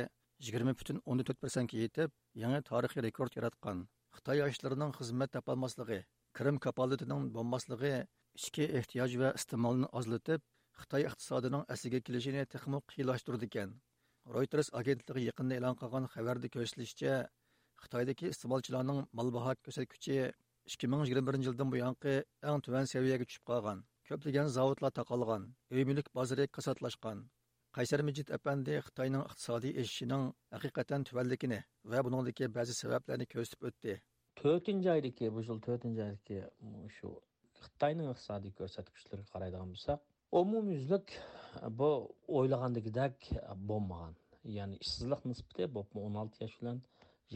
[0.48, 2.10] 20.14% ga yetib,
[2.42, 3.86] yangi tarixiy rekord yaratgan.
[4.16, 6.00] Xitoy yoshlarining xizmat topolmasligi,
[6.36, 7.94] kirim kapolatining bo'lmasligi
[8.38, 10.42] ichki ehtiyoj va iste'molni ozlatib,
[10.80, 13.70] Xitoy iqtisodining asliga kelishini texmo qiyinlashtirdi ekan.
[14.34, 17.14] Reuters agentligi yaqinda e'lon qilgan xabarda ko'rsatilishicha,
[17.84, 20.18] Xitoydagi iste'molchilarning mal baho ko'rsatkichi
[20.74, 22.14] 2021 yildan buyongi
[22.50, 23.80] eng tuvan səviyyəyə tushib qolgan.
[24.08, 27.24] Ko'plagan zavodlar taqalgan, uy mulk bozori kasotlashgan.
[27.76, 31.62] Qaysar Məcid apandi Xitoyning iqtisodiy eshishining haqiqatan tuvanligini
[31.94, 33.96] va buningdagi ba'zi sabablarni ko'rsatib o'tdi.
[34.42, 36.42] 4 oydagi bu yil 4 oydagi
[36.98, 37.14] shu
[37.64, 40.02] Xitoyning iqtisodiy ko'rsatkichlariga qaraydigan bo'lsak,
[40.40, 41.88] umumyuzlik e, bu
[42.38, 44.14] o'ylagandagidek e, bo'lmagan.
[44.56, 46.82] Ya'ni ishsizlik nisbati bu 16 yosh bilan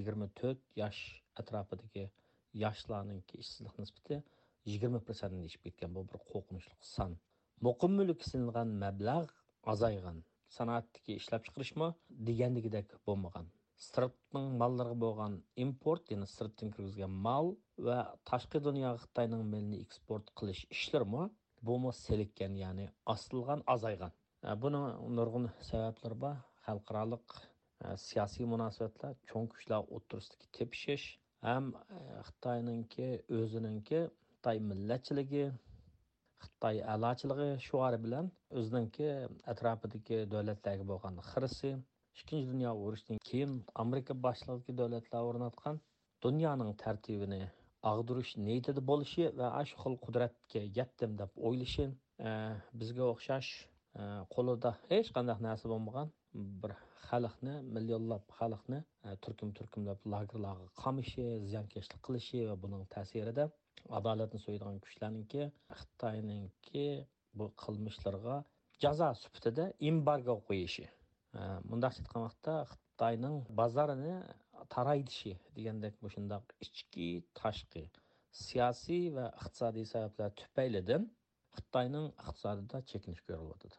[0.00, 1.00] 24 yosh
[1.42, 2.04] atrofidagi
[2.64, 4.20] yoshlarning ishsizlik nisbati
[4.74, 5.94] 20 prosentni ishib ketgan.
[5.96, 7.16] Bu bir qo'rqinchli son
[7.68, 9.32] muqim mulk silingan mablag'
[9.74, 10.18] azaygan
[10.58, 11.88] sanoatdagi ishlab chiqarishmi
[12.28, 13.46] degandagidek bo'lmagan.
[13.86, 17.46] Sirtning mollariga bo'lgan import ya'ni sirtdan kirgizgan mol
[17.86, 17.98] va
[18.30, 21.22] tashqi dunyoga xitoyning milini eksport qilish ishlarmi
[21.68, 24.12] bumi selikkan ya'ni osilgan azaygan
[24.64, 24.82] buni
[25.16, 27.26] nurg'un sabablar bor xalqaroliq
[28.06, 31.06] siyosiy munosabatlar cho'ng kuchlar o'tirisidagi tepishish
[31.48, 31.66] ham
[32.28, 34.00] xitoyninki o'zininki
[34.32, 35.44] xitoy millatchiligi
[36.44, 38.26] xitoy a'lochiligi shuari bilan
[38.60, 39.08] o'zininki
[39.52, 41.70] atrofidagi davlatlarga bo'lgan xirsi
[42.22, 43.52] ikkinchi dunyo urushidan keyin
[43.84, 45.80] amerika boshlig'idagi davlatlar o'rnatgan
[46.26, 47.40] dunyoning tartibini
[47.92, 51.86] ag'dirish niyatida bo'lishi va shu xil qudratga yetdim deb o'ylashi
[52.28, 52.32] e,
[52.80, 53.50] bizga o'xshash
[54.00, 54.02] e,
[54.34, 56.12] qo'lida hech qanday narsa bo'lmagan
[56.64, 56.74] bir
[57.06, 63.48] xalqni millionlab xalqni e, turkum turkumlab lagerlarga qamishi ziyonkashlik qilishi va buning ta'sirida
[63.98, 66.86] adolatni so'yadigan kuchlarniki xitoyninki
[67.38, 68.36] bu qilmishlarga
[68.84, 70.86] jazo sifatida embargo qo'yishi.
[71.70, 74.14] Bundoqcha aytgan vaqtda xitoyning bozorini
[74.74, 77.08] taraydishi degandek shundoq ichki
[77.40, 77.84] tashqi
[78.44, 81.06] siyosiy va iqtisodiy sabablar tufaylidan
[81.58, 83.78] xitoyning iqtisodida chekinish ko'rilyotidi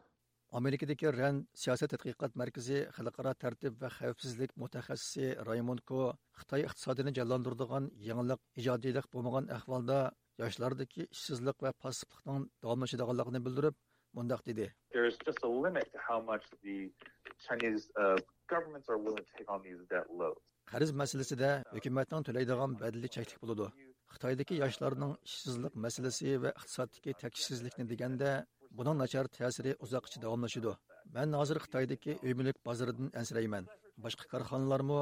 [0.60, 6.00] amerikadagi ran siyosat tadqiqot markazi xalqaro tartib va xavfsizlik mutaxassisi raymonko
[6.40, 9.98] xitoy iqtisodini jonlantiradigan yangilik ijodiylik bo'lmagan ahvolda
[10.42, 13.74] yoshlardagi ishsizlik va passivlikning davomlashadiganligini bildirib
[14.18, 16.76] mundoq dedi there is just a limit to how much the
[17.46, 18.16] Chinese uh,
[18.52, 20.42] governments are willing to take on these debt loads.
[20.72, 23.66] qarz masalasida hukumatning to'laydigan badli cheklik bo'ladi
[24.14, 28.30] xitoydagi yoshlarning ishsizlik masalasi va iqtisoddagi taksizlikni deganda
[28.78, 30.72] buning nachar ta'siri uzoqcha davomlashadi
[31.16, 33.64] man hozir xitoydagi uy mulk bozoridan ansirayman
[34.04, 35.00] boshqa korxonalarmi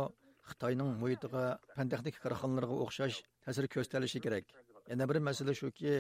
[0.51, 1.45] xitoyning muhitiga
[1.77, 1.87] fan
[2.25, 4.45] korxonalarga o'xshash ta'sir ko'rsatilishi kerak.
[4.91, 5.95] Yana bir masala shuki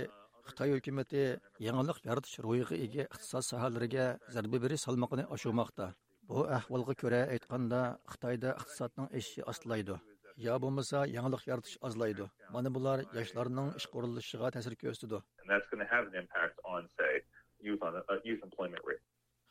[0.48, 1.22] xitoy hukumati
[1.66, 4.04] yangilik yaratish ro'yiga ega iqtisod sohalariga
[4.34, 5.86] zarba berish salmoqini oshirmoqda
[6.30, 7.78] Bu әхвалга күрә әйткәндә,
[8.12, 9.96] Хитаида икътисадның эше аслайды.
[10.38, 12.28] Я bo'lmasa yangilik яратыш азлайды.
[12.54, 15.18] Mana bular yoshlarning ish qurilishiga ta'sir күрсәтү.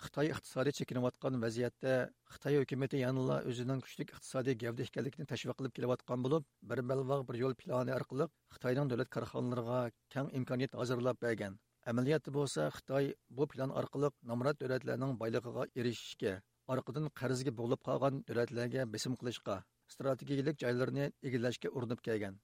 [0.05, 1.95] Xitoy iqtisodiy chekinayotgan vaziyatda
[2.35, 7.41] Xitoy hukumati yanada o'zining kuchlik iqtisodiy gavda ekanligini tashviq qilib kelayotgan bo'lib, bir balvaq bir
[7.43, 9.81] yo'l plani orqali Xitoyning davlat korxonalariga
[10.15, 11.59] keng imkoniyat hozirlab bergan.
[11.91, 16.39] Amaliyoti bo'lsa Xitoy bu plan orqali nomrod davlatlarning boyligiga erishishga
[16.73, 19.55] orqadan qarzga bo'g'ilib qolgan davlatlarga besim qilishga
[19.95, 22.35] strategiyalik joylarni egallashga urinib kelgan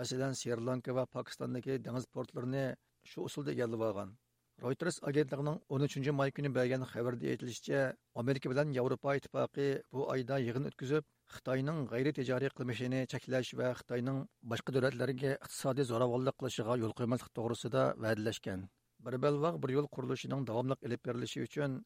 [0.00, 2.64] masalan sri lanka va pokistondagi dengiz portlarini
[3.12, 4.18] shu usulda egallab olgan
[4.62, 7.78] Reuters agentligining 13 may kuni bergan xabarda aytilishicha,
[8.22, 11.06] Amerika bilan Yevropa ittifoqi bu oyda yig'in o'tkazib,
[11.36, 14.18] xitoyning g'ayri tijoriy qilmishini cheklash va xitoyning
[14.52, 18.66] boshqa davlatlarga iqtisodiy zo'ravonlik qilishiga yo'l qo'ymaslik to'g'risida va'dalashgan
[19.06, 21.78] bir balvoq bir yo'l qurilishining davomli ilib berilishi uchun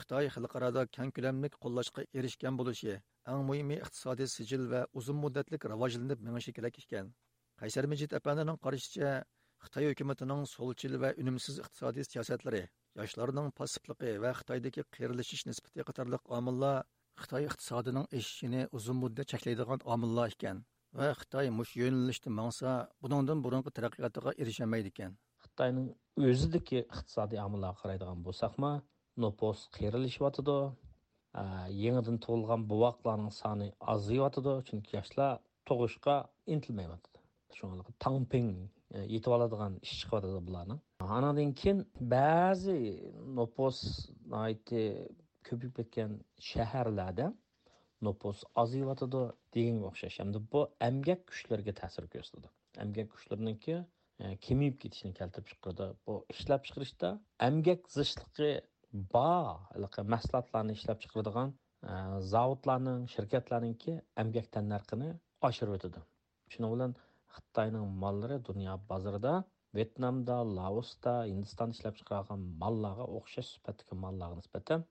[0.00, 2.94] xitoy xalqaroda keng ko'lamlik qo'llashga erishgan bo'lishi
[3.32, 7.10] eng muhimi iqtisodiy sijil va uzun muddatlik rivojlanib minishi kerak ekan.
[7.60, 9.10] Qaysar mijid apandining qarashicha
[9.64, 12.62] xitoy hukumatining so'lchil va unumsiz iqtisodiy siyosatlari
[13.00, 16.76] yoshlarning passivligi va xitoydagi qiyrilishish nisbati qatorliq omillar
[17.22, 20.60] xitoy iqtisodining o'sishini uzun muddat cheklaydigan omillar ekan
[20.98, 25.18] va xitoy mush yo'nalishda mangsa buningdan burungi taraqqiyotiga erishamaydi ekan.
[25.44, 25.88] Xitoyning
[26.30, 28.72] o'zidagi iqtisodiy omillarga qaraydigan bo'lsaqmi
[29.24, 30.58] nopos qiyrilishyotidi
[31.84, 35.32] yangidan tug'ilgan buvoqlarning soni ozayotidi chunki yoshlar
[35.68, 36.16] tug'ishga
[36.54, 37.18] intilmayotidi
[37.58, 38.50] shunga tangping
[39.14, 40.76] yetib oladigan ish chiqyotidi bularni
[41.16, 41.78] anadan keyin
[42.14, 42.78] ba'zi
[43.38, 43.76] nopos
[45.48, 46.12] ko'payib ketgan
[46.50, 47.26] shaharlarda
[48.06, 49.22] nopos ozayotidi
[49.54, 52.48] deganga o'xshash hamda bu amgak kuchlarga ta'sir ko'rsatadi
[52.84, 53.76] amgak kuchlarniki
[54.46, 57.08] kemiyib ketishini keltirib chiqardi bu ishlab chiqarishda
[57.48, 58.50] amgak zichligi
[58.92, 59.58] bor
[60.14, 61.50] mahsulotlarni ishlab chiqaradigan
[61.90, 61.92] e,
[62.32, 65.10] zavodlarning shirkatlarningki amgakdan tannarxini
[65.48, 66.00] oshirib o'tadi.
[66.52, 66.94] Shuning bilan
[67.36, 69.34] xitoyning mollari dunyo bozorida
[69.78, 74.86] vyetnamda laosda hindistonda ishlab chiqargan mollarga o'xshash sifatdagi mollarga nisbatan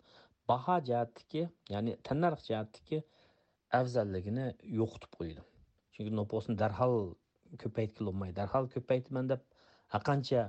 [0.51, 1.43] baho jihatdiki
[1.75, 3.01] ya'ni tannarx jihatdagi
[3.79, 4.45] afzalligini
[4.79, 5.41] yo'qotib qo'ydi.
[5.93, 6.95] Chunki noposni darhol
[7.63, 9.41] ko'paytgili bo'lmaydi darhol ko'paytaman deb
[10.09, 10.41] qancha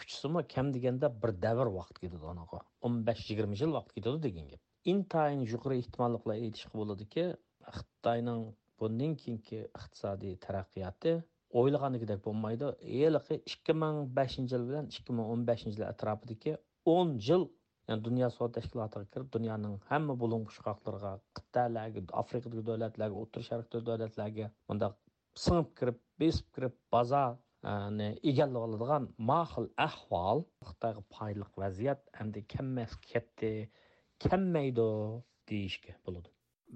[0.00, 4.46] kuchsimi kam deganda bir davr vaqt ketadi anaqa o'n besh yigirma yil vaqt ketadi degan
[4.52, 4.62] gap.
[4.92, 7.24] Intayin yuqori ehtimolliklar aytishga bo'ladiki
[7.78, 8.42] xitoyning
[8.80, 11.14] bundan keyingi iqtisodiy taraqqiyoti
[11.60, 12.72] o'ylaganidek bo'lmaydi.
[13.06, 16.56] Eliqi ikki ming beshinchi yil bilan ikki ming o'n beshinchi yil atrofidagi
[16.96, 17.44] o'n yil
[17.90, 24.46] yani dunyo savdo tashkilotiga kirib dunyoning hamma bo'lim qushqoqlariga qit'alarga afrikadagi davlatlarga o'rta sharqdagi davlatlarga
[24.68, 24.90] bunda
[25.44, 33.52] singib kirib besib kirib bozorni egallab oladigan mahil ahvol xitoyga payliq vaziyat endi kammas ketdi
[34.24, 34.88] kammaydi
[35.50, 36.30] deyishga bo'ladi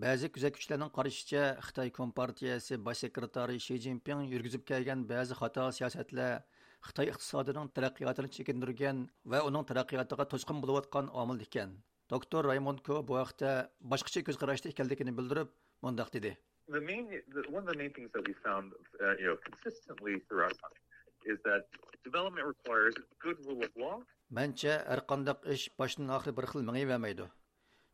[0.04, 6.42] ba'zi kuzatuvchilarning qarashicha xitoy kompartiyasi bosh sekretari shi zinpin yurgizib kelgan ba'zi xato siyosatlar
[6.86, 8.96] xitoy iqtisodining taraqqiyotini chekindirgan
[9.32, 11.70] va uning taraqqiyotiga to'sqin bo'layotgan omil ekan
[12.12, 13.52] doktor raymond ko bu haqda
[13.92, 15.54] boshqacha ko'z qarashda ekanligini bildirib
[15.86, 16.32] mundoq dedi
[16.68, 18.72] the main the, one of the main things that we found,
[19.03, 20.79] uh, you know, consistently throughout time
[21.27, 21.64] is that
[22.05, 23.96] development requires good rule of law.
[24.35, 27.29] Менчә һәр кандак эш башдан ахыр бер хил миңе бәмәйди.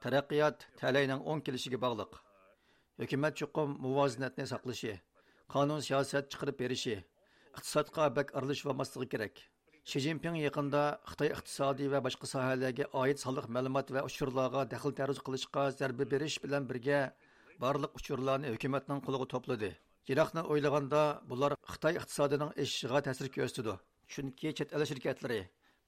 [0.01, 2.15] Тараҡҡият тәләйнең оң килешигә бағлыҡ.
[3.03, 4.95] Хөкүмәт чуҡым мувазинатны саҡлашы,
[5.53, 6.97] ҡанун сиясәт чыҡырып бериши,
[7.59, 9.43] иҡтисадҡа бәк аралашып алмаслығы кәрәк.
[9.85, 15.21] Ши Цзиньпин яҡында Хытай иҡтисади ва башҡа саһәләргә аид салыҡ мәғлүмат ва учурларга дәхил тәрүз
[15.27, 17.01] ҡылышҡа зәрбә бериш билан бергә
[17.61, 19.69] Барлық учурларны hökümetнең құлығы топлады.
[20.09, 23.75] Иракны ойлағанда, бұлар Қытай иктисадының эшшига тәсир көрсәтүде.
[24.09, 25.43] Чөнки чет эл şirketләре,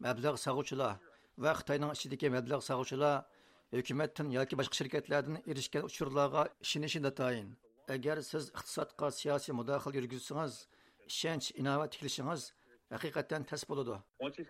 [0.04, 1.00] мәбләг сагучылар
[1.40, 3.24] ва Хытайның ичидәге мәбләг сагучылар
[3.72, 7.56] яки башка şirketләрдән erişкен учурларга ишенеше датайын.
[7.88, 10.68] Әгәр сіз иктисадка сиясәт мудахил йөргизсәңез,
[11.08, 12.52] ишенч инава тиклишеңез
[12.92, 13.96] haqiqatdan tas bo'ladi.
[14.20, 14.42] Once.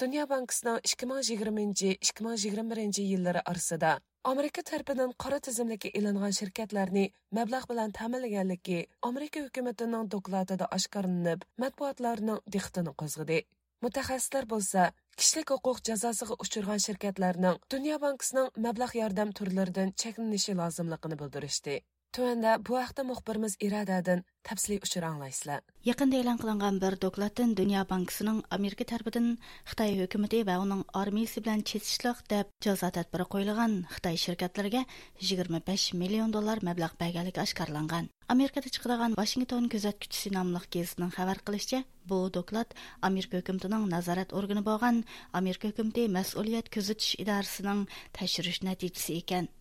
[0.00, 7.04] Dünya Bankasının 2020-2021 yillari orasida Amerika tarafidan qora tizimlikka ilingan shirkatlarni
[7.38, 13.38] mablag' bilan ta'minlaganligi Amerika hukumatining dokladida oshkorlanib, matbuotlarning diqqatini qo'zg'adi.
[13.86, 14.82] Mutaxassislar bo'lsa,
[15.20, 21.74] kishilik huquq jazosiga uchirgan shirkatlarning Dunyo bankasining mablag' yordam turlaridan cheklanishi lozimligini bildirishdi.
[22.16, 25.60] Төәндә бу вакытта мөхбирimiz Ирададан тәфсилий учур аңлайсызлар.
[25.84, 29.26] Якында элан кылынган бер докладтан Дөнья банкысының Америка тарафыдан
[29.68, 34.84] Хытай хөкүмәте ва аның армиясе белән чечишлек дип җәза тәдбири коелган Хытай şirketләргә
[35.32, 38.08] 25 миллион доллар мәбләг бәйгәнлеге ашкарланган.
[38.32, 45.04] Америкада чыгарылган Washington күзәткүчесе намлы гезитнең хабар кылышча, бу доклад Америка хөкүмәтенең назарат органы булган
[45.32, 47.86] Америка хөкүмәте мәс'улият күзәтүш идарәсенең
[48.16, 49.52] тәшриш нәтиҗәсе икән.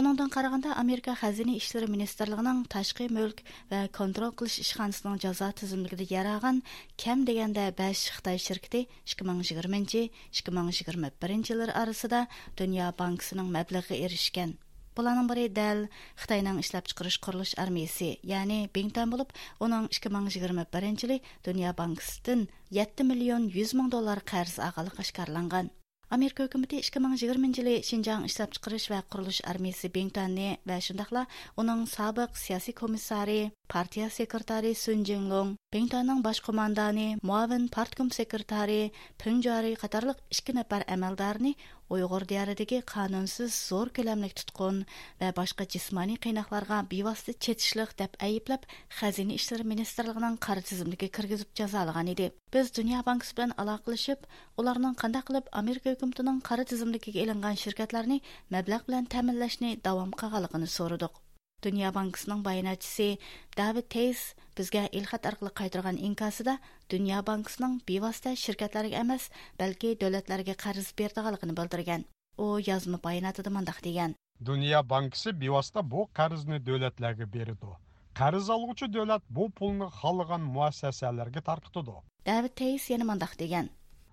[0.00, 6.62] Оныңдан қарағанда Америка Хазина ишләре министрлыгының ташқи мүлк ва контроль кылыш ишханасының жаза тизимлигидә яраган
[6.96, 12.20] кем дегенде 5 Хытай şirkәте 2020-2021 еллар арасында
[12.56, 14.58] Дөнья банкысының мәбләгы erişкен.
[14.96, 15.88] Буларның бірі дәл
[16.22, 23.50] Хытайның эшләп чыгарыш курылыш армиясе, яғни Бингтан болып, оның 2021 елы Дөнья банкысыдан 7 миллион
[23.50, 25.70] 100 мең доллар карз агылык ашкарланган.
[26.14, 32.36] Amerika hökuməti 2020 жылы Шинжаң эшләп чыгарыш ва курылыш армиясе Бентанны ва шундыйлар оның сабық
[32.38, 40.20] сиясәт комиссары партия секретари Сун Джинлонг, Пингтонның баш команданы, муавин партком секретари Пинг Жари қатарлық
[40.30, 41.54] 2 нәфәр әмәлдарны
[41.92, 44.78] Уйгыр дияридәге канунсыз зор көләмлек тоткын
[45.20, 48.64] ва башка җисмани кыйнакларга бевасты четишлек дип әйепләп,
[49.00, 52.30] Хәзинә эшләре министрлыгының кары тизимлеге киргизеп җәзалаган иде.
[52.50, 54.24] Без Дөнья банкасы белән алакалашып,
[54.56, 61.23] уларның кандай кылып Америка хөкүмәтенең кары тизимлегегә эленгән şirketләрне мәбләг белән тәэминләшне дәвам кылганлыгын сорадык.
[61.64, 63.16] Дөнья банкысының баянатчысы
[63.56, 66.58] Давид Тейс бізге илхат арқылы қайтарған инкасыда
[66.92, 72.04] Дөнья банкысының бейвасыта шіркетлерге емес, бәлки дәүләтләргә қарыз бердіғалығын білдірген.
[72.36, 74.12] О язмы баянатыды мандақ деген.
[74.40, 77.72] Дөнья банкысы бейвасыта бұл қарызны дәүләтләргә береді.
[78.12, 81.96] Қарыз алуучы дәүләт бұл пулны халыған муассәсәләргә тарқытыды.
[82.28, 83.70] Давид Тейс яны мандақ деген.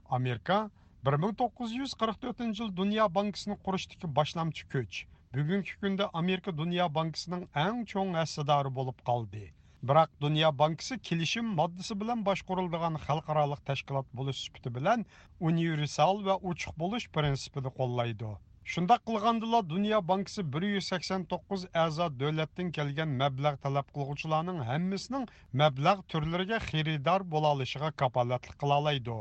[0.07, 0.71] Америка
[1.03, 8.71] 1944 жыл Dunyo bankasini qurishdagi boshlamchi kuch bugungi kunda amerika dunyo bankisining eng cho'ng assadori
[8.77, 9.43] bo'lib qoldi
[9.89, 15.05] biroq dunyo bankisi kelishim moddasi bilan boshqariladigan xalqaroliq tashkilot bo'lish sifati bilan
[15.51, 18.31] universal va ochiq bo'lish prinsipini qo'llaydi
[18.73, 25.25] shundoq qilgandila dunyo bankisi bir yuz sakson to'qqiz a'zo davlatdan kelgan mablag' talab qilg'uvchilarning hammasining
[25.63, 29.17] mablag' turlariga xaridor bo'la olishiga kapolatlik qila oladi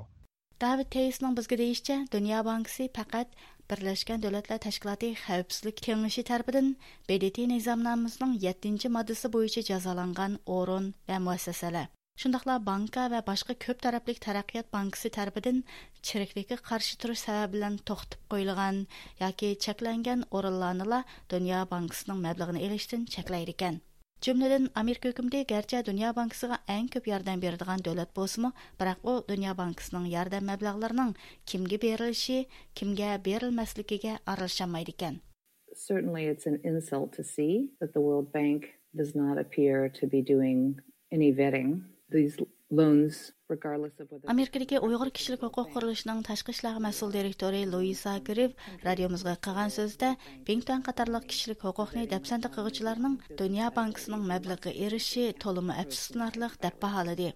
[0.67, 0.89] david
[2.99, 3.29] faqat
[3.71, 6.77] Birleşken Devletler Teşkilatı Xavfsizlik Kengeşi tarafından
[7.09, 11.87] BDT nizamnaməsinin 7-ci maddəsi boyunca cəzalanğan orun muassasalar.
[11.87, 15.63] müəssisələr Şundaqla banka ve başka köp taraflik Tərəqqiyat Bankası tərəfindən
[16.03, 18.87] çiriklikə qarşı turuş səbəbi bilan to'xtatib qo'yilgan
[19.21, 23.81] yoki çəklənən orunlarını Dünya Bankasının mablag'ini elişdən çəkləyir ekan.
[24.21, 29.55] Cümlədən Amerika hökuməti gərçə Dünya Bankasıga ən köp yardım beradigan dövlət bolsunmu, biroq u Dünya
[29.57, 31.15] Bankasının yardım məbləğlərinin
[31.49, 32.43] kimga berilishi,
[32.77, 35.17] kimga berilmasligiga aralashmaydi ekan.
[35.73, 40.21] Certainly it's an insult to see that the World Bank does not appear to be
[40.21, 40.77] doing
[41.11, 41.81] any vetting.
[42.11, 42.37] These
[42.79, 43.33] loans
[44.33, 48.53] amerikadagi uyg'ur kishilik huquq qurilishining tashqi ishlar mas'ul direktori luisa griff
[48.89, 50.11] radiomizga qilgan so'zida
[50.47, 57.29] pingtan qatorliq kishilik huquqni dapsanda qig'ichilarning dunyo bankisining mablag'i erishi to'limi afsusnarliq deb baholadi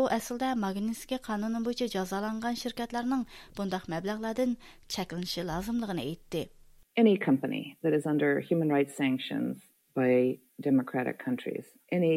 [0.00, 3.24] u aslida magnitskiy qonuni bo'yicha jazolangan shirkatlarning
[3.58, 4.56] bundaq mablag'lardan
[4.94, 6.42] chaklanishi lozimligini aytdi
[7.02, 9.54] any company that is under human rights sanctions
[10.00, 10.12] by
[10.68, 11.66] democratic countries
[11.98, 12.14] any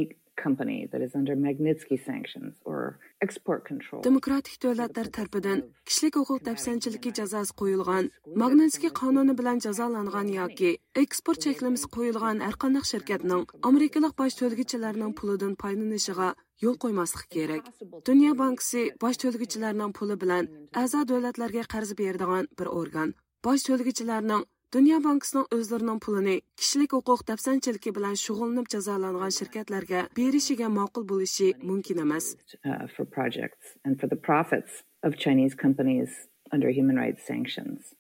[4.08, 8.06] Demokratik davlatlar tarafidan kishilik huquq dafsanchiligi jazosi qo'yilgan,
[8.42, 10.72] Magnitsky qonuni bilan jazolangan yoki
[11.04, 16.30] eksport cheklamasi qo'yilgan har qanday shirkatning amerikalik bosh to'lgichilarning pulidan foydalanishiga
[16.64, 17.64] yo'l qo'ymaslik kerak.
[18.10, 20.44] Dunyo bankisi bosh to'lgichilarning puli bilan
[20.84, 23.10] a'zo davlatlarga qarz beradigan bir organ.
[23.46, 24.42] Bosh to'lgichilarning
[24.76, 32.02] Dünya Bankasının özlərinin pulunu kişilik hüquq dəfsənçiliki bilan şug'ullanib jazolangan shirkatlarga berishiga ma'qul bo'lishi mumkin
[32.04, 32.26] emas.
[32.66, 36.18] Uh, for projects and for the profits of Chinese companies
[36.52, 37.94] under human rights sanctions.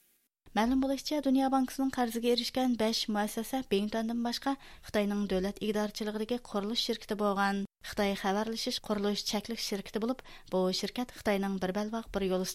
[0.59, 4.57] Мәлім болышча, Дүния Банкысының қарзыға ерішкен 5 müəssəsə Бейнтандың башқа
[4.89, 11.59] Қытайның дөләт идарчылығыдагы құрылыш şirkəti болған Xitay xəbərləşiş quruluş çəklik şirkəti болып, bu şirkət Xitayның
[11.63, 12.47] bir bəlvaq bir yol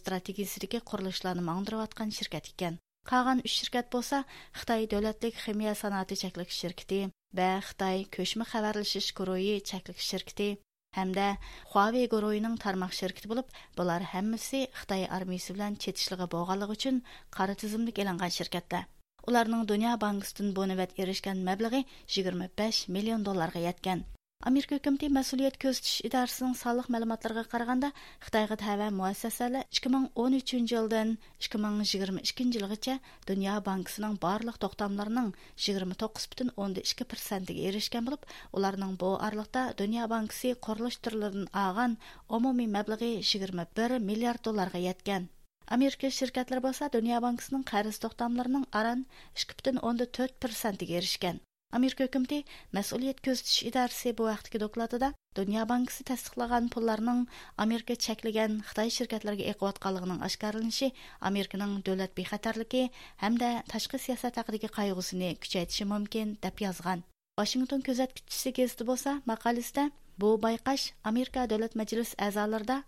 [0.92, 2.82] quruluşlarını mağdırıb atqan şirkət ekan.
[3.10, 4.24] Қалған үш шіркәт болса,
[4.58, 7.00] Қытай дәулетлік химия санаты чәклік шіркеті
[7.34, 10.52] бә Қытай көшмі хабарлашыш гуройы чәклік шіркеті
[10.96, 11.26] hamda
[11.72, 16.98] Huawei guruhining tarmoq shirkiti bo'lib, bular hammasi Xitoy armiyasi bilan chetishligi bo'lganligi uchun
[17.36, 18.84] qora tizimlik e'longan shirkatlar.
[19.30, 21.84] Ularning Dunyo bankidan bu navbat erishgan mablag'i
[22.16, 24.04] 25 миллион долларға yetgan.
[24.48, 27.90] Америка үкіметі мәсъулият көзтіш идарысының салық мәліматларға қарғанда
[28.24, 31.12] Қытайғы тәвә мؤәссәсәләр 2013 жылдан
[31.46, 32.96] 2022 елгача
[33.28, 35.28] Дүния банкысының барлық токтамларының
[35.66, 41.94] 29,2% ге эрешкән болып, оларының бұл арлықта Дүния банкысы корылыш түрлерін аған
[42.26, 45.30] омуми мәбліғи 21 миллиард долларға еткен.
[45.70, 49.06] Америка şirketler болса, Дүния банкысының қарыз тоқтамларының аран
[49.46, 51.38] 2,4% ге эрешкән.
[51.77, 52.37] Америка hökuməti
[52.73, 57.19] Məsuliyyət Gözlətiş İdarəsi bu vaxtki dokladında Dünya Bankası təsdiqlagan pullarning
[57.63, 60.89] Amerika çəkləyən Xitay şirkətlərinə eqiyotqanlığının aşkarlanışı
[61.29, 62.85] Amerikanın dövlət bexatarlığı
[63.23, 67.03] hamda tashqi siyosat haqidagi qayg'usini kuchaytirishi mumkin deb yozgan.
[67.39, 69.85] Washington kuzatkichisi gazeti bo'lsa maqolasida
[70.23, 72.79] bu bayqash Amerika Davlat Majlis a'zolarida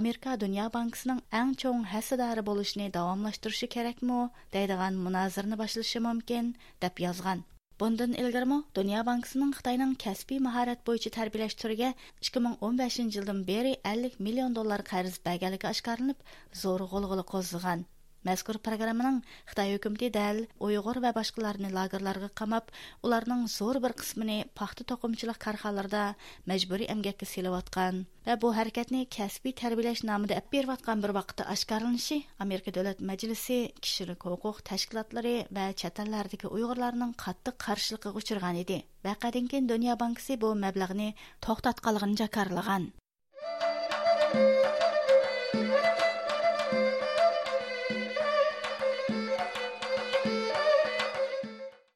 [0.00, 4.22] Amerika Dunyo bankasining eng cho'ng hassadori bo'lishini davomlashtirishi kerakmi
[4.54, 6.54] deydigan munozirni boshlashi mumkin
[6.86, 7.46] deb yozgan.
[7.81, 11.87] Bundan ilgirmi Dünya Bankasının Xitayning kasbiy mahorat bo'yicha tarbiyalash turiga
[12.27, 16.19] 2015 yildan beri 50 million dollar qarz berganligi oshkorlanib,
[16.63, 17.81] zo'r g'ulg'ula qo'zg'agan.
[18.21, 19.15] Мәзкур программаның
[19.49, 22.69] Қытай хөкүмәте дәл ойғыр ва башкаларны лагерларга қамап,
[23.01, 26.03] уларның зор бір кысмын пахта токымчылык кархаларда
[26.45, 31.49] мәҗбүри әмгәккә селеп аткан ва бу хәрәкәтне кәсби тәрбияләш намында әп берип аткан бер вакытта
[31.49, 39.47] ашкарланышы Америка дәүләт мәҗлесе кишилек хукук тәшкилатлары ва чаталлардагы уйгырларның қатты каршылыгы учырган еді Вакыттан
[39.49, 42.91] кин Дөнья банкысы бұл мәбләгне токтатканлыгын жакарлаган.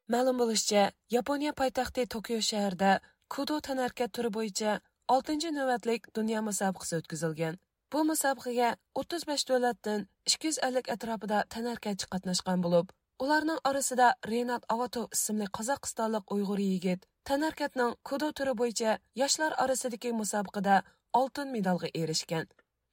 [0.06, 4.80] Мәлім болышча, Япония пайтақты Токио шәһәрдә Кудо тәнәркәт түрі бойынша
[5.10, 7.56] 6-нчы нөвәтлек дөнья мусабакасы өткізілген.
[7.90, 12.94] Бу мусабакага 35 дәүләттән 250 atrofida tanarkatchi qatnashgan bo'lib
[13.24, 20.76] ularning orasida renat avato ismli qozog'istonlik uyg'ur yigit tanarkatning Кудо turi bo'yicha yoshlar orasidagi musobaqada
[21.20, 22.46] oltin медалга erishgan.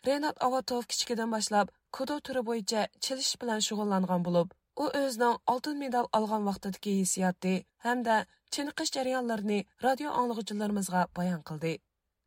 [0.07, 6.07] renat avatov kichkidan boshlab Кудо turi bo'yicha чилиш bilan shug'ullangan bo'lib u o'zining oltin medal
[6.19, 7.53] olgan vaqtidagi hissiyoti
[7.85, 8.15] hamda
[8.55, 11.73] chiniqish jarayonlarini radio anglag'uchilarimizga bayon qildi.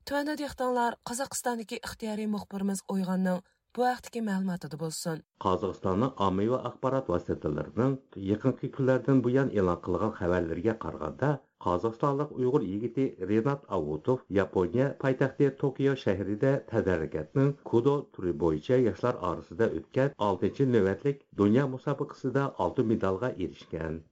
[0.08, 3.40] Tuanda dehqonlar qozog'istondagi ixtiyoriy muxbirimiz o'yg'onning
[3.76, 7.96] bu vaqtdagi ma'lumotida bo'lsin qozog'istonning ommaviy axborot vositalarining
[8.28, 11.30] yaqinqi kunlardan buyon e'lon qilgan xabarlarga qaraganda
[11.66, 19.70] qozog'istonlik uyg'ur yigiti renat avutov yaponiya poytaxti tokio shahrida tadarigatning kudo turi bo'yicha yoshlar orasida
[19.80, 24.02] o'tgan oltinchi navbatlik dunyo musobaqasida oltin medalga erishgan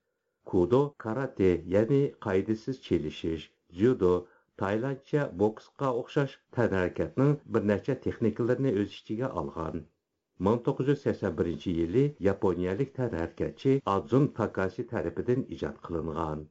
[0.52, 3.44] kudo karate ya'ni qoidasiz chelishish
[3.76, 4.14] dzyudo
[4.62, 9.84] Taylandca boksqa oxşaş tənərəkətinin bir neçə texnikalarını öz içigə alğan.
[10.48, 16.44] 1981 yili Yaponiyalik tənərəkətçi Adzun Takashi tərəfindən icad qılınğan.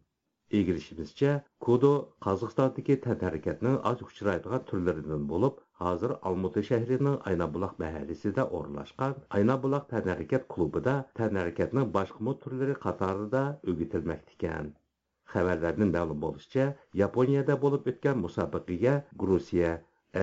[0.60, 1.32] İgilişimizcə,
[1.66, 1.93] Kudo
[2.28, 10.93] Qazıqistandakı tənərəkətinin az uçuraydigan türlərindən olub, hozir olmaota shahrining aynabulaq mahallasida o'rnashgan aynabulaq tanharakat klubida
[11.22, 13.43] tanharakatning boshqa turlari qatorida
[13.74, 14.72] o'gitilmakdikan
[15.34, 16.65] xəbərlərinin məlum olunca,
[17.01, 19.73] Yaponiyada olub ötən müsabiqəyə Gruziya,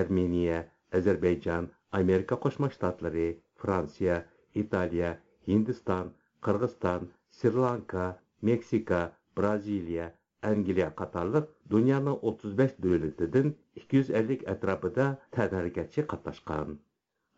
[0.01, 0.61] Ermeniya,
[0.99, 1.69] Azərbaycan,
[2.01, 3.27] Amerika Qoşma Ştatları,
[3.63, 4.21] Fransiya,
[4.55, 5.11] İtaliya,
[5.47, 7.09] Hindistan, Qırğızstan,
[7.39, 8.07] Sri-Lanka,
[8.41, 9.01] Meksika,
[9.37, 10.11] Braziliya,
[10.43, 13.51] Angliya qatarlıq dünyanın 35 dövlətindən
[13.81, 16.79] 250 ətrafında tənhərəkətçi qatnaşqan.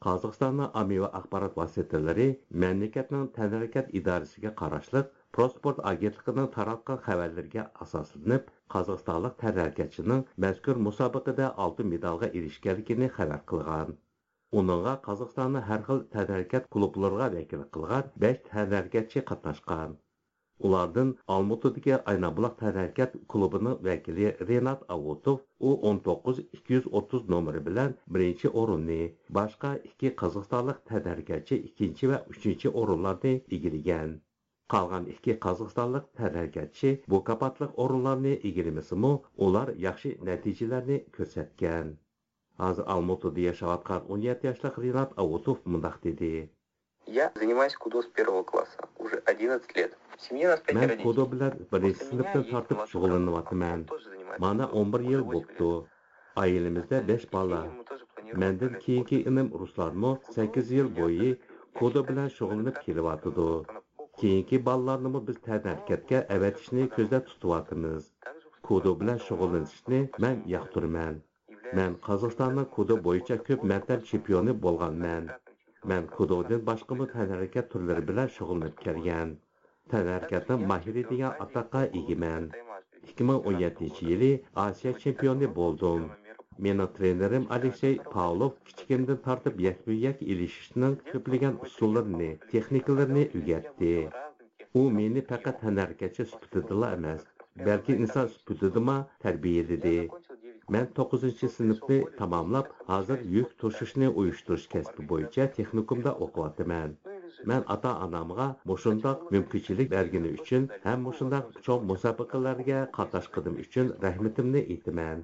[0.06, 2.30] Qazaxıstanın AMİ və axbarat vasitələri
[2.64, 12.28] məmləkətin tənhərəkət idarəsinə qarışlıq Prosport agentligining taratgan xabarlarga asoslanib, Qazaxstonlik tənhərəkətçinin mazkur musobaqada oltin medalga
[12.40, 13.96] erishganligini xabar qilgan.
[14.62, 19.96] Uningga Qozog'istonni har xil tənhərəkət klublarına vakil qilgan 5 tənhərəkətçi qatnashgan.
[20.70, 29.00] Ulardan Almutudagi Aynabulaq tədərkət klubunun vəkili Renat Avutov u 19-230 nomeri bilan birinchi o'rinni,
[29.40, 34.14] boshqa ikki qozog'istonlik tadharkatchi ikkinchi va uchinchi o'rinlarni egallagan.
[34.72, 39.12] Қалған екі Қазақстанлық тәрәргәтші бұлкапатлық орынларыны игілімісімі
[39.48, 41.92] олар яқшы нәтижелеріні көрсәткен.
[42.68, 46.50] Аз жашап яшаватқан 17 яшлық Ринат Аутов мұндақ деді.
[47.06, 49.98] Я занимаюсь кудо с первого класса, уже 11 лет.
[50.32, 53.88] Нас пятеро Мен кудо білән бірінші сыныптан тартып шұғылынып атымен.
[54.40, 55.72] Мана 11 ел болыпты.
[56.36, 57.66] Айылымызда 5 бала.
[58.32, 63.66] Məndən keyinki inim Ruslanmo 8 ел бойы кудо kodo bilan келіп kelyotdi.
[64.24, 68.10] Keyingi bolalarni biz tadqiqotga avatishni ko'zda tutyapmiz.
[68.70, 71.22] Kodo bilan shug'ullanishni men yoqtiraman.
[71.80, 75.32] Men Qozog'istonning kodo bo'yicha ko'p marta chempioni bo'lganman.
[75.94, 79.40] Men kododan boshqa tadqiqot turlari bilan shug'ullanib kelgan.
[79.92, 82.44] tadqiqotni mahiri degan ataqqa egiman
[83.08, 84.32] 2017 yili
[84.66, 86.02] osiyo chempioni bo'ldim
[86.67, 93.93] meni trenerim aleksey pavlov kichikimdan tortib yakbuyak ilishishning ko'plagan usullarini texnikalarini o'rgatdi
[94.81, 97.27] u meni faqat tanarkachi sifatidala emas
[97.67, 99.97] balki inson sifatidama tarbiyaladi
[100.77, 106.99] men to'qqizinchi sinfni tamomlab hozir yuk to'shishni uyushtirish kasbi bo'yicha texnikumda o'qiyapman
[107.51, 115.23] Мен ата-анамға мұшындақ мүмкіншілік бергені үшін, һәм мұшындақ чоң мұсабақаларга қаташқыдым үшін рәхметімні етімен.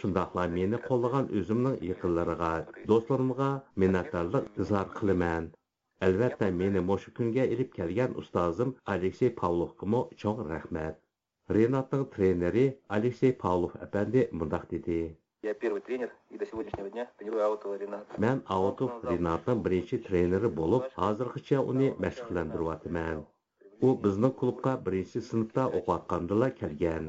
[0.00, 2.52] Шындақла мені қолыған өзімнің yaqinlariga,
[2.90, 3.50] do'stlarimga
[3.82, 5.50] minnatdorlik izhor qilaman.
[6.06, 10.94] Albatta meni mushu kunga ilib kelgan ustozim Aleksey Pavlovga cho'ng rahmat.
[11.56, 15.16] Renatning treneri Aleksey Pavlov apandi mundaq dedi.
[15.42, 18.14] Я первый тренер и до сегодняшнего дня тренирую Аутова Рената.
[18.18, 23.24] Мен Аутов Ренатның birinchi treneri bo'lib, hozirgacha uni mashqlantiryapman.
[23.86, 27.04] U bizning klubga birinchi sinfda o'qiyotgandila kelgan.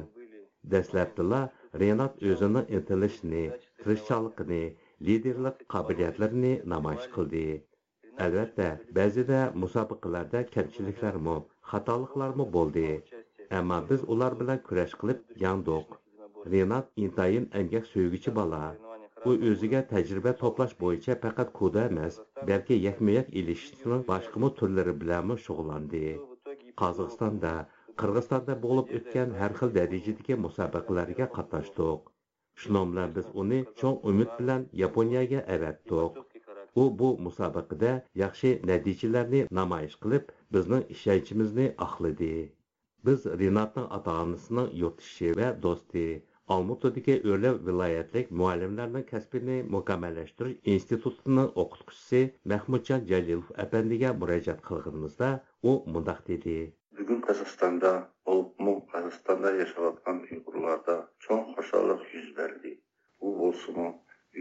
[0.72, 1.40] Dastlabdila
[1.83, 3.45] Renat o'zining intilishini,
[3.83, 4.63] tirishchanligini,
[5.09, 7.47] liderlik qobiliyatlarini namoyish qildi.
[8.25, 8.67] albatta
[8.97, 11.35] ba'zida musobaqalarda kamchiliklarmi
[11.71, 12.85] xatoliklarmi bo'ldi
[13.59, 15.93] ammo biz ular bilan kurash qilib yangdiq
[16.53, 18.61] renat intayin emgak so'yguchi bola
[19.29, 22.19] u o'ziga tajriba to'plash bo'yicha faqat koda emas
[22.49, 26.03] balki yakma yak ilishishning boshqa turlari bilanmi shug'ullandi
[26.83, 27.53] qozog'istonda
[28.03, 32.13] qirg'izistonda bo'lib o'tgan har xil darajadagi musobaqalarga qatnashdik
[32.63, 36.23] shuning bilan biz uni cho'ng umid bilan yaponiyaga avatdiq
[36.81, 37.91] u bu musobaqada
[38.21, 42.31] yaxshi natijalarni namoyish qilib bizning ishonchimizni oqladi.
[43.09, 46.03] Biz rinatning ota onasining yurtishi va do'sti
[46.55, 52.21] olmutudagi o'rlab viloyatlik muallimlarning kasbini mukammallashtirish institutining o'qituvchisi
[52.53, 55.31] mahmudjon jalilov apandiga murojaat qilganimizda
[55.71, 56.57] u mundoq dedi
[56.97, 57.89] Бүгін Қазақстанда,
[58.33, 60.93] ол мұң Қазақстанда яшаватқан ұйғырларда
[61.25, 62.71] чоң қошалық жүз берді.
[63.21, 63.89] Бұл болсымы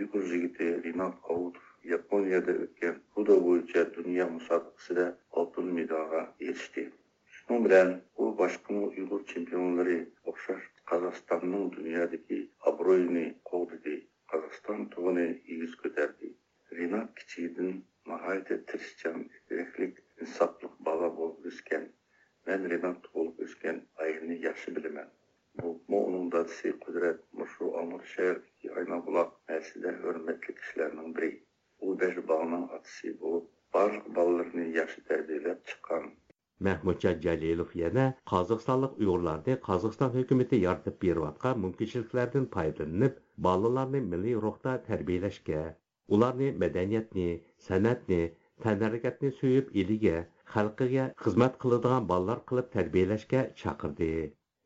[0.02, 5.04] ұйғыр жігіті Ринат Қауытов Японияда өткен Куда бойынша дүния мұсабақасыда
[5.42, 6.86] алтын медалға ерішті.
[7.34, 9.98] Шының білән, ол башқын ұйғыр чемпионлары
[10.32, 12.40] оқшаш Қазақстанның дүниядегі
[12.72, 13.98] абыройыны қолдыды.
[14.32, 16.32] Қазақстан тұғыны егіз көтерді.
[16.80, 17.76] Ринат кичейдің
[18.14, 21.90] мағайды тірісчан, ерекілік, инсаплық бала болып өскен.
[22.49, 25.09] Mən revant olub öskən ayını yaxşı bilməm.
[25.62, 31.30] Doğma onun dacısı Qudrət Muşu Amur şəhərdəki Aynabulaq məhsildə hörmətli kişilərinin biri.
[31.80, 36.07] O Bəcbağının atısı olub, barlıq ballarını yaxşı tərbiyələb çıxan.
[36.68, 43.18] Məhmudcan Cəlilov yenə Qazaxstanlıq Uyğurlarda Qazaxstan hökuməti yardıb beriyotqan mümkünçiliklərdən faydalanıb,
[43.49, 45.66] balalarını milli ruhda tərbiyələşkə,
[46.16, 47.28] ularni mədəniyyətni,
[47.68, 48.22] sənətni,
[48.64, 50.24] tənərəkətni süyüb eliyə,
[50.55, 54.12] xalqiga xizmat qiladigan ballar qilib tərbiyələşkə çaqırdı.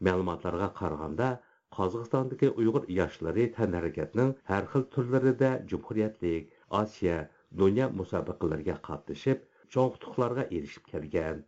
[0.09, 1.31] Məlumatlara qarğanda
[1.77, 7.19] Qazıqistandakı Uyğur yaşları tənərəkətinin hər xil türlərində Cumhuriyyətlik, Asiya,
[7.63, 11.45] dünya müsabiqələrə qatnashib, çoğ tutuqlarga erişib kelgan.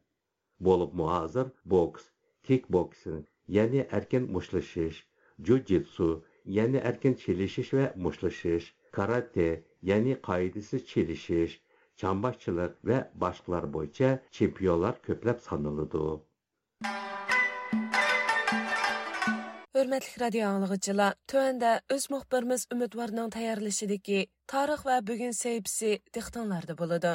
[0.69, 2.05] Bo'lib muhozir boks,
[2.47, 3.25] kickboksing,
[3.57, 5.03] ya'ni erkin mushtlashish,
[5.47, 6.09] jiu-jitsu,
[6.59, 9.51] ya'ni erkin chelishish va mushtlashish, karate,
[9.91, 11.59] ya'ni qoidasiz chelishish,
[12.03, 16.03] chambaşçılar ve başqalar boyunca çempionlar köpləb sanılıdı.
[19.77, 27.13] Hörmətli radio anlıqçılar, tövəndə öz müxbirimiz Ümidvarının tayarlışıdakı tarix və bugün səhifəsi diqqətinizdə болады.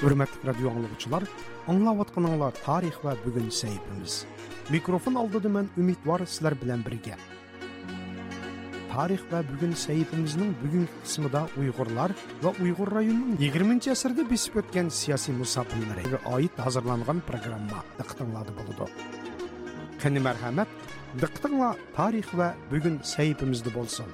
[0.00, 1.26] Hürmetli radyo anlıqçılar,
[1.68, 4.22] anlavatqanыңlar tarix və bugün səhifimiz.
[4.72, 7.18] Mikrofon aldıdı mən ümidvar sizlər bilən birgə.
[8.94, 15.36] Tarix və bugün səhifimizin bugün qismida Uyğurlar və Uyğur rayonunun 20-ci əsrdə besib ötən siyasi
[15.36, 18.88] musafirlərə aid hazırlanğan proqramma diqqətinizdə buludu.
[20.00, 20.76] Qani mərhəmət,
[21.20, 24.08] diqqətinizlə tarix və bugün səhifimizdə bolsun.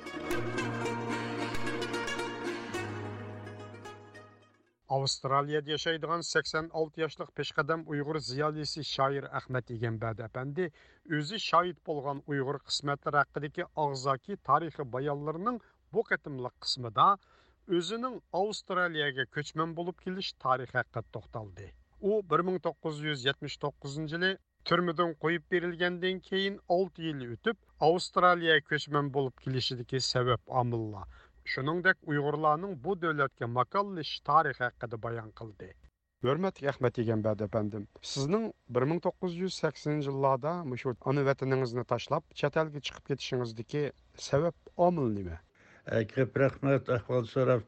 [4.86, 10.68] Австралияда яшәйдиган 86 яшлық пешқадам ұйғыр зиялесі шайыр Әхмәт Игәнбәд әпәнди
[11.18, 15.58] өзі шаһит болған ұйғыр кысмәтләре хакындагы ағзаки тарихы баялларының
[15.90, 17.08] бу кытымлык кысмында
[17.66, 21.72] өзінің Австралияға көчмен болып келіш тарихы хакында тоқталды.
[22.00, 24.36] О, 1979 жылы
[24.70, 27.58] түрмідің қойып берілгенден кейін 6 ел өтіп,
[27.90, 31.08] Австралия көчмен болып килешидәге сәбәп амылла.
[31.54, 35.68] Shuningdek uyg'urlarning bu davlatga makonlish tarixi haqida bayon qildi.
[36.26, 37.82] Hurmatli ahmad egambad apandim
[38.12, 43.82] sizning bir ming to'qqiz yuz saksoninchi yillarda shu ona vataningizni tashlab chet elga chiqib ketishingizdagi
[44.28, 45.36] sabab omil nima?
[46.14, 47.62] Ko'p rahmat ahvol so'rab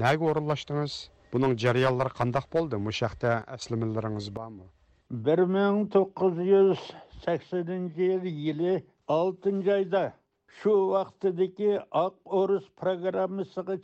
[0.00, 0.98] naga o'rinlashdingiz
[1.28, 2.78] Бұның жариялары қандақ болды?
[2.80, 4.64] Мұшақта әсілімілеріңіз ба мұ?
[5.10, 9.72] 1980 yılı 6.
[9.74, 10.12] айда
[10.60, 13.76] şu vaxtidagi Ақ Орыс programmasiga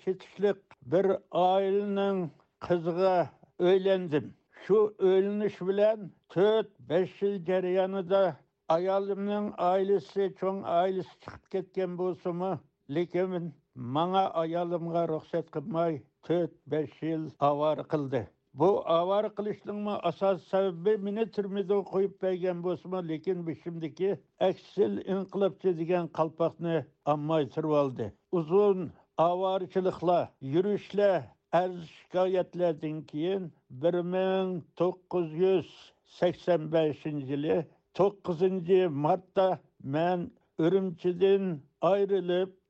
[0.92, 2.30] bir oilaning
[2.60, 3.28] qiziga
[3.60, 4.34] өйлендім.
[4.64, 8.36] Şu o'ylanish bilan 4-5 yil jarayonida
[8.68, 12.52] ayolimning аялымның cho'ng oilasi chiqib ketgan bo'lsa-mu,
[12.88, 18.22] lekin маңа ayolimga ruxsat qilmay to'rt besh yil avora qildi
[18.60, 18.68] bu
[18.98, 24.10] avora qilishning asos sababi meni turmada qo'yib bergan bo'lsimi lekin bishimdiki
[24.48, 26.76] aksil inqilobchi degan qalpoqni
[27.12, 28.06] olmay turib oldi
[28.40, 28.78] uzun
[29.28, 31.18] avorichiliklar yurishlar
[31.62, 33.42] arz shikoyatlardan keyin
[33.82, 34.48] bir ming
[34.80, 35.68] to'qqiz yuz
[36.18, 37.56] sakson beshinchi yili
[37.98, 39.48] to'qqizinchi martda
[39.94, 40.20] man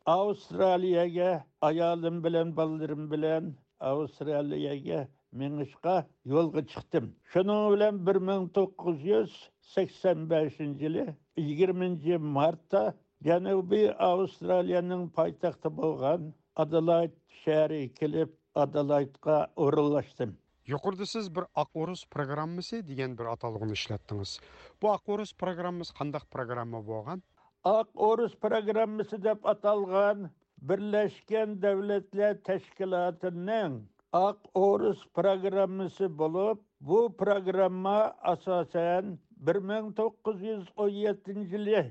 [0.05, 7.17] Австралияға аялым білен, балаларым білен Австралияға менішқа жолға шықтым.
[7.33, 12.93] Шының білен 1985 жылы 20 мартта
[13.25, 20.37] Janubiy Австралияның poytaxti болған Adelaide shahri келіп Adelaide-ga o'rinlashdim.
[20.69, 22.87] Yuqorida siz bir Aq бір programmasi
[23.19, 24.41] bir atalg'ini ishlatdingiz.
[24.83, 27.23] Bu Aq Orus programmasi qandaq programma bo'lgan?
[27.69, 30.27] Ақ-Орыс программасы деп аталған
[30.71, 33.79] Бирлешкен Дәүләтләр Тәшкилатының
[34.19, 36.61] Ақ-Орыс программасы болып,
[36.91, 37.95] бұл программа
[38.35, 39.15] асосан
[39.53, 41.83] 1917 елда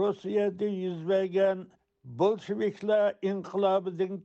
[0.00, 1.64] Россиядә йөз булган
[2.22, 3.14] большевиклар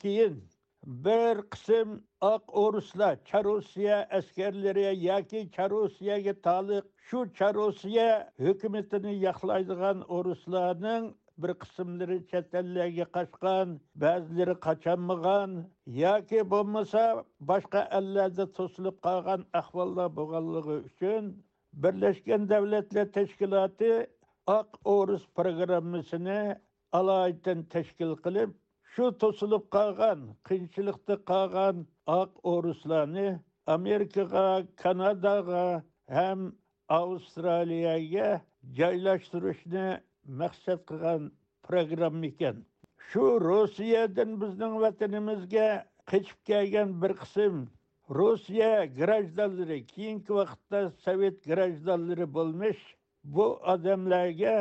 [0.01, 0.41] кейін,
[0.85, 1.89] bir qism
[2.21, 8.09] oq o'rislar charusiya askarlari yoki charusiyaga taalluq shu charusiya
[8.45, 11.05] hukumatini yoqlaydigan o'rislarning
[11.41, 13.67] bir qismlari chet ellarga qochgan
[14.03, 15.51] ba'zilari qocholmagan
[16.03, 17.03] yoki bo'lmasa
[17.51, 21.23] boshqa ellarda to'silib qolgan ahvollar bo'lganligi uchun
[21.83, 23.91] birlashgan davlatlar tashkiloti
[24.59, 26.39] oq o'ris programmasini
[26.99, 28.49] alohida tashkil qilib
[28.97, 31.81] shu to'silib qolgan qiyinchilikda qolgan
[32.19, 33.25] oq o'rislarni
[33.73, 34.45] amerikaga
[34.83, 35.65] kanadaga
[36.17, 36.39] ham
[36.99, 38.29] avstraliyaga
[38.79, 39.85] joylashtirishni
[40.39, 41.29] maqsad qilgan
[41.67, 42.55] programma ekan.
[43.09, 45.69] Shu rossiyadan bizning vatanimizga
[46.11, 47.53] qochib kelgan bir qism
[48.19, 52.83] rossiya grajdanlari keyingi vaqtda sovet grajdanlari bo'lmish
[53.35, 54.57] bu odamlarga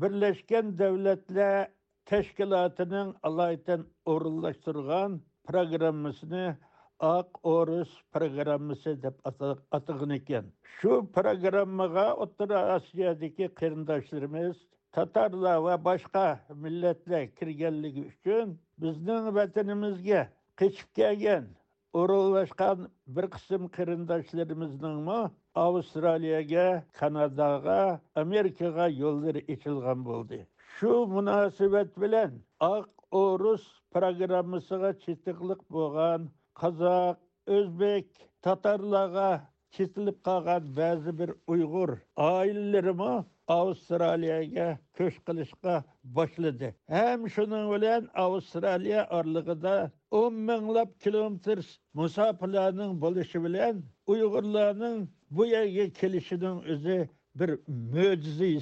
[0.00, 1.68] birlashgan davlatlar
[2.10, 6.56] təşkilatının alaytən orunlaşdırğan программасыны
[7.00, 10.50] Ақ орыс программасы деп атыған екен.
[10.80, 14.58] Шу программаға Оттыр Асиядегі қирындашларымыз
[14.92, 16.26] татарлар ва башқа
[16.66, 20.26] милләтләр киргәнлеге үшін біздің ватанымызға
[20.60, 21.48] қичіп келген
[21.94, 25.20] оралашқан бір қысым қиырындашларымыздың ма
[25.54, 30.46] Австралияға, Канадаға, Америкаға жолдары ечілген болды.
[30.78, 33.64] Шу münasebet bilen Ақ-Орус
[33.94, 36.28] программасыға читиклик болған
[36.60, 37.18] қазақ,
[37.56, 38.08] өзбек,
[38.44, 39.30] татарларға
[39.76, 41.92] читилип қалған бәзі бір ұйғыр
[42.26, 43.10] айылларымы
[43.50, 44.66] Австралияға
[44.98, 45.80] көш қылышқа
[46.16, 46.70] башлады.
[47.02, 49.74] Әм шуның білән Австралия арлығыда
[50.20, 51.64] 10 мыңлап километр
[51.98, 53.82] мұсапырларның болышы білән
[54.14, 55.02] ұйғырларның
[55.34, 57.02] бұл жерге келішінің өзі
[57.42, 57.56] бір
[57.96, 58.54] мөжізі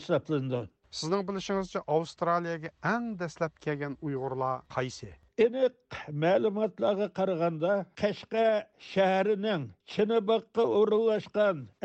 [0.96, 5.10] Сіздің kelgan Австралияға qaysi дәсләп келген ұйғырлар қайсы?
[5.44, 7.72] Энек мәліматларға қарағанда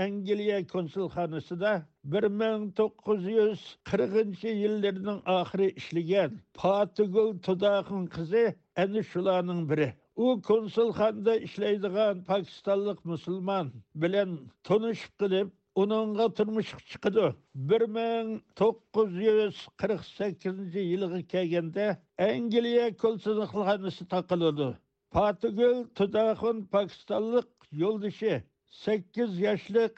[0.06, 1.74] angliya konsulxonasida
[2.06, 3.41] bir ming Англия консулханасында
[3.91, 8.45] 1940 yillarning oxiri ishlagan potigul Tudaqın qizi
[8.76, 9.93] ana shularning biri.
[10.16, 14.30] u konsulxonda ishlaydigan pokistonlik musulmon bilan
[14.68, 15.47] tunishib qilib
[15.82, 17.28] uningga turmushga chiqidi
[17.70, 18.28] bir ming
[18.60, 21.86] to'qqiz yuz qirq sakkizinchi yilga kelganda
[22.30, 24.70] angliya konsulxonasi taqiladi
[25.16, 27.50] patugul tudaxun pokistonlik
[27.84, 28.34] yo'ldoshi
[28.84, 29.98] sakkiz yoshlik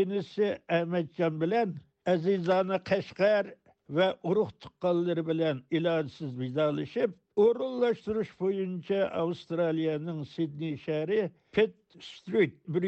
[0.00, 0.46] inisi
[0.78, 1.68] ahmadjon bilan
[2.12, 3.44] azizona qashqar
[3.96, 7.10] va urug' tuqqanlari bilan ilojsiz vidolashib
[7.44, 11.20] o'rinlashtirish bo'yicha avstraliyaning sidney shahri
[11.54, 11.74] pet
[12.10, 12.84] street bir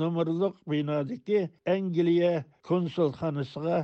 [0.00, 1.40] nomerliq binodagi
[1.74, 2.32] angliya
[2.68, 3.78] konsulxonasiga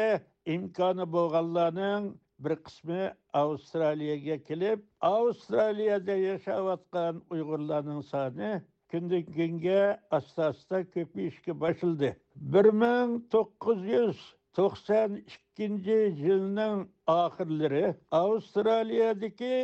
[0.54, 2.04] imkoni bo'lganlarning
[2.44, 3.02] bir qismi
[3.42, 8.50] Avstraliyaga kelib, Avstraliyada yashayotgan Uyg'urlarning soni
[8.90, 9.82] kundan kunga
[10.18, 12.10] asta-asta ko'payishga boshildi
[12.52, 14.18] bir ming to'qqiz yuz
[14.58, 16.78] to'qson ikkinchi yilning
[17.22, 17.86] oxirlari
[18.22, 19.56] Avstraliyadagi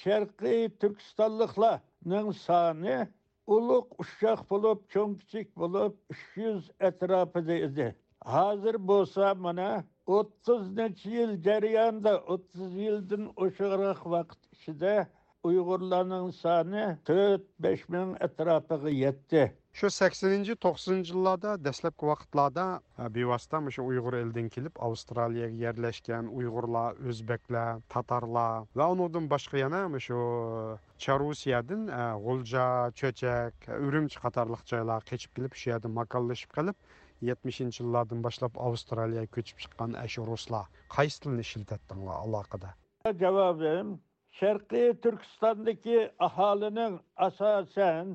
[0.00, 3.08] Şərqi Türkistanlıqlarının sani
[3.46, 7.88] uluq uşaq bulub, çömçik bulub 300 ətrafıda idi.
[8.24, 14.94] Hazır bolsa mana 30 neçə il cəriyanda 30 ildən oşuraq vaxt içində
[15.42, 19.40] Uyg'urlarning soni 4-5 ming atrofiga yetdi.
[19.78, 22.66] Shu 80-90 yillarda dastlabki vaqtlarda
[23.16, 30.20] bevosita shu Uyg'ur eldan kelib Avstraliyaga yerlashgan Uyg'urlar, o'zbeklar, tatarlar va undan boshqa yana shu
[31.06, 31.82] Charusiyadan
[32.26, 32.68] G'ulja,
[33.02, 36.78] Cho'chak, Urumchi qatorliq joylar qochib kelib shu yerda makonlashib qolib
[37.32, 42.74] 70 yillardan boshlab Avstraliyaga ko'chib chiqqan ashu ruslar qaysi tilni ishlatdinglar aloqada?
[43.26, 43.96] Javobim
[44.40, 45.84] Шарқи-Түркістандық
[46.26, 46.94] ахалының
[47.26, 48.14] асасен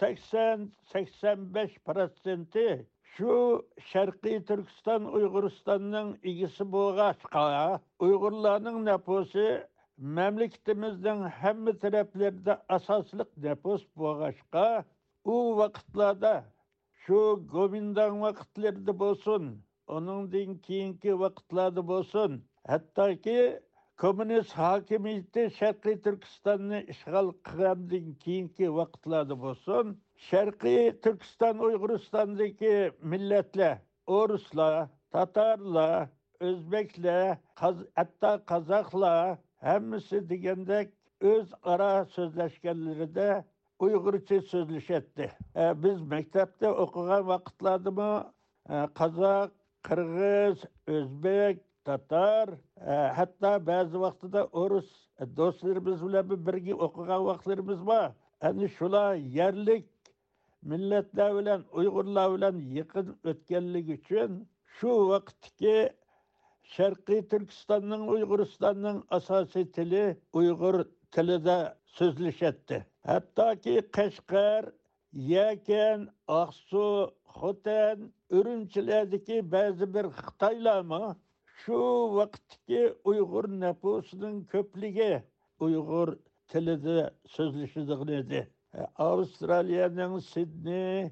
[0.00, 2.66] 80-85 проценті
[3.16, 3.34] шу
[3.90, 9.46] Шарқи Түркістан Уйғырстанның игісі болға шыға, Уйғырланың нәпосы
[10.18, 11.18] мәмлекетіміздің
[11.50, 14.68] әмі тәрәплерді асаслық нәпос болға шыға,
[15.24, 16.34] у вақытлада
[17.04, 17.18] шу
[17.52, 19.44] Гоминдан вақытлерді болсын,
[19.86, 23.38] оның дейін кейінкі вақытлады болсын, әттәке
[23.96, 36.08] Komünist hakimiyeti Şərqi Türkistan'ı işgal qıramdan keyinki vaqtlarda bolsun, Şərqi Türkistan Uyguristandaki milletler, Oruslar, Tatarlar,
[36.40, 43.44] Özbekler, Kaz hatta Kazaklar hepsi degende öz ara sözleşkenleri de
[43.78, 45.32] Uygurca sözleşetti.
[45.56, 48.24] E, biz mektepte okuyan vakitlerde mi
[48.70, 52.48] e, Kazak, Kırgız, Özbek, tatar
[52.92, 54.88] e, hatto ba'zi vaqtida o'rus
[55.20, 58.08] e, do'stlarimiz bilan birga o'qigan vaqtlarimiz bor.
[58.48, 59.86] Ana shular yerlik
[60.70, 64.30] millatlar bilan uyg'urlar bilan yaqin o'tganligi uchun
[64.76, 65.78] shu vaqtdagi
[66.74, 70.04] sharqiy turkistonning uyg'uristonning asosiy tili
[70.40, 70.76] uyg'ur
[71.14, 71.58] tilida
[71.96, 72.78] so'zlashyapti
[73.10, 74.62] hattoki qashqar
[75.34, 76.00] yakan
[76.42, 76.86] oqsu
[77.38, 77.98] xotan
[78.36, 81.04] urumchilardagi ba'zi bir xitoylarmi
[81.60, 81.78] shu
[82.16, 85.12] vaqtdagi uyg'ur nafusining ko'pligi
[85.64, 86.08] uyg'ur
[86.50, 86.98] tilida
[87.34, 88.40] so'zlashadigan edi
[89.08, 91.10] avstraliyaning sidney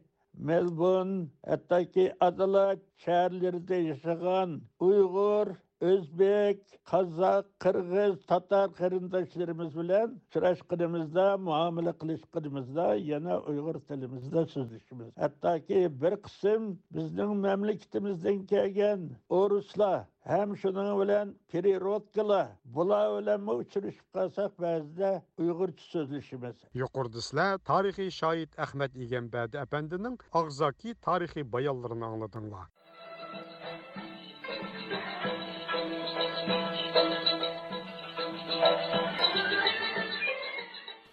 [0.48, 1.10] melburn
[1.50, 4.50] hattoki adalat shaharlarida yashagan
[4.88, 5.46] uyg'ur
[5.88, 6.58] o'zbek
[6.90, 16.62] qozoq qirg'iz tatar qarindoshlarimiz bilan uchrashqinimizda muomala qilishqinimizda yana uyg'ur tilimizda so'zlashimiz hattoki bir qism
[16.96, 19.00] bizning mamlakatimizdan kelgan
[19.40, 26.56] o'rislar Hem şunun bilen Pirirotgila, bula bilen mi uçuruşup kalsak bəzdə Uyğurcu sözlüşümüz.
[26.74, 32.68] Yuqurdisla tarihi şahit Ahmet İgəmbədi əpəndinin ağzaki tarihi bayanlarını anladınlar.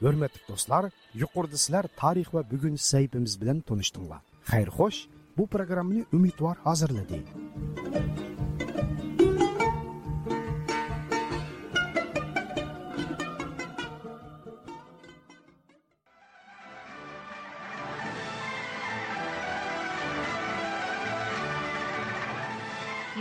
[0.01, 0.91] Hürmetli dostlar,
[1.21, 4.21] yuqorda sizlar tarix va bugun saytimiz bilan tanishdinglar.
[4.51, 4.99] Xayr xo'sh,
[5.37, 7.23] bu programmani umidvor hozirladi.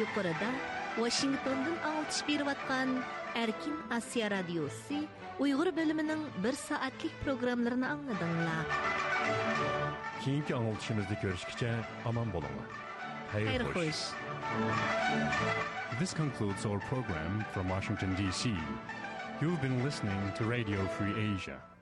[0.00, 2.92] Yuqorida Washingtondan аңлатыш беріп атқан
[3.36, 5.02] Erkin Asiya Radyosu
[5.38, 8.64] Uyghur bölümünün bir saatlik programlarını anladыңlar.
[10.24, 11.74] Keyinki anlatışımızda görüşkice
[12.04, 12.70] aman bolunlar.
[13.32, 13.76] Hayır, Hayır hoş.
[13.76, 13.96] hoş.
[15.98, 18.50] This concludes our program from Washington, D.C.
[19.42, 21.75] You've been listening to Radio Free Asia.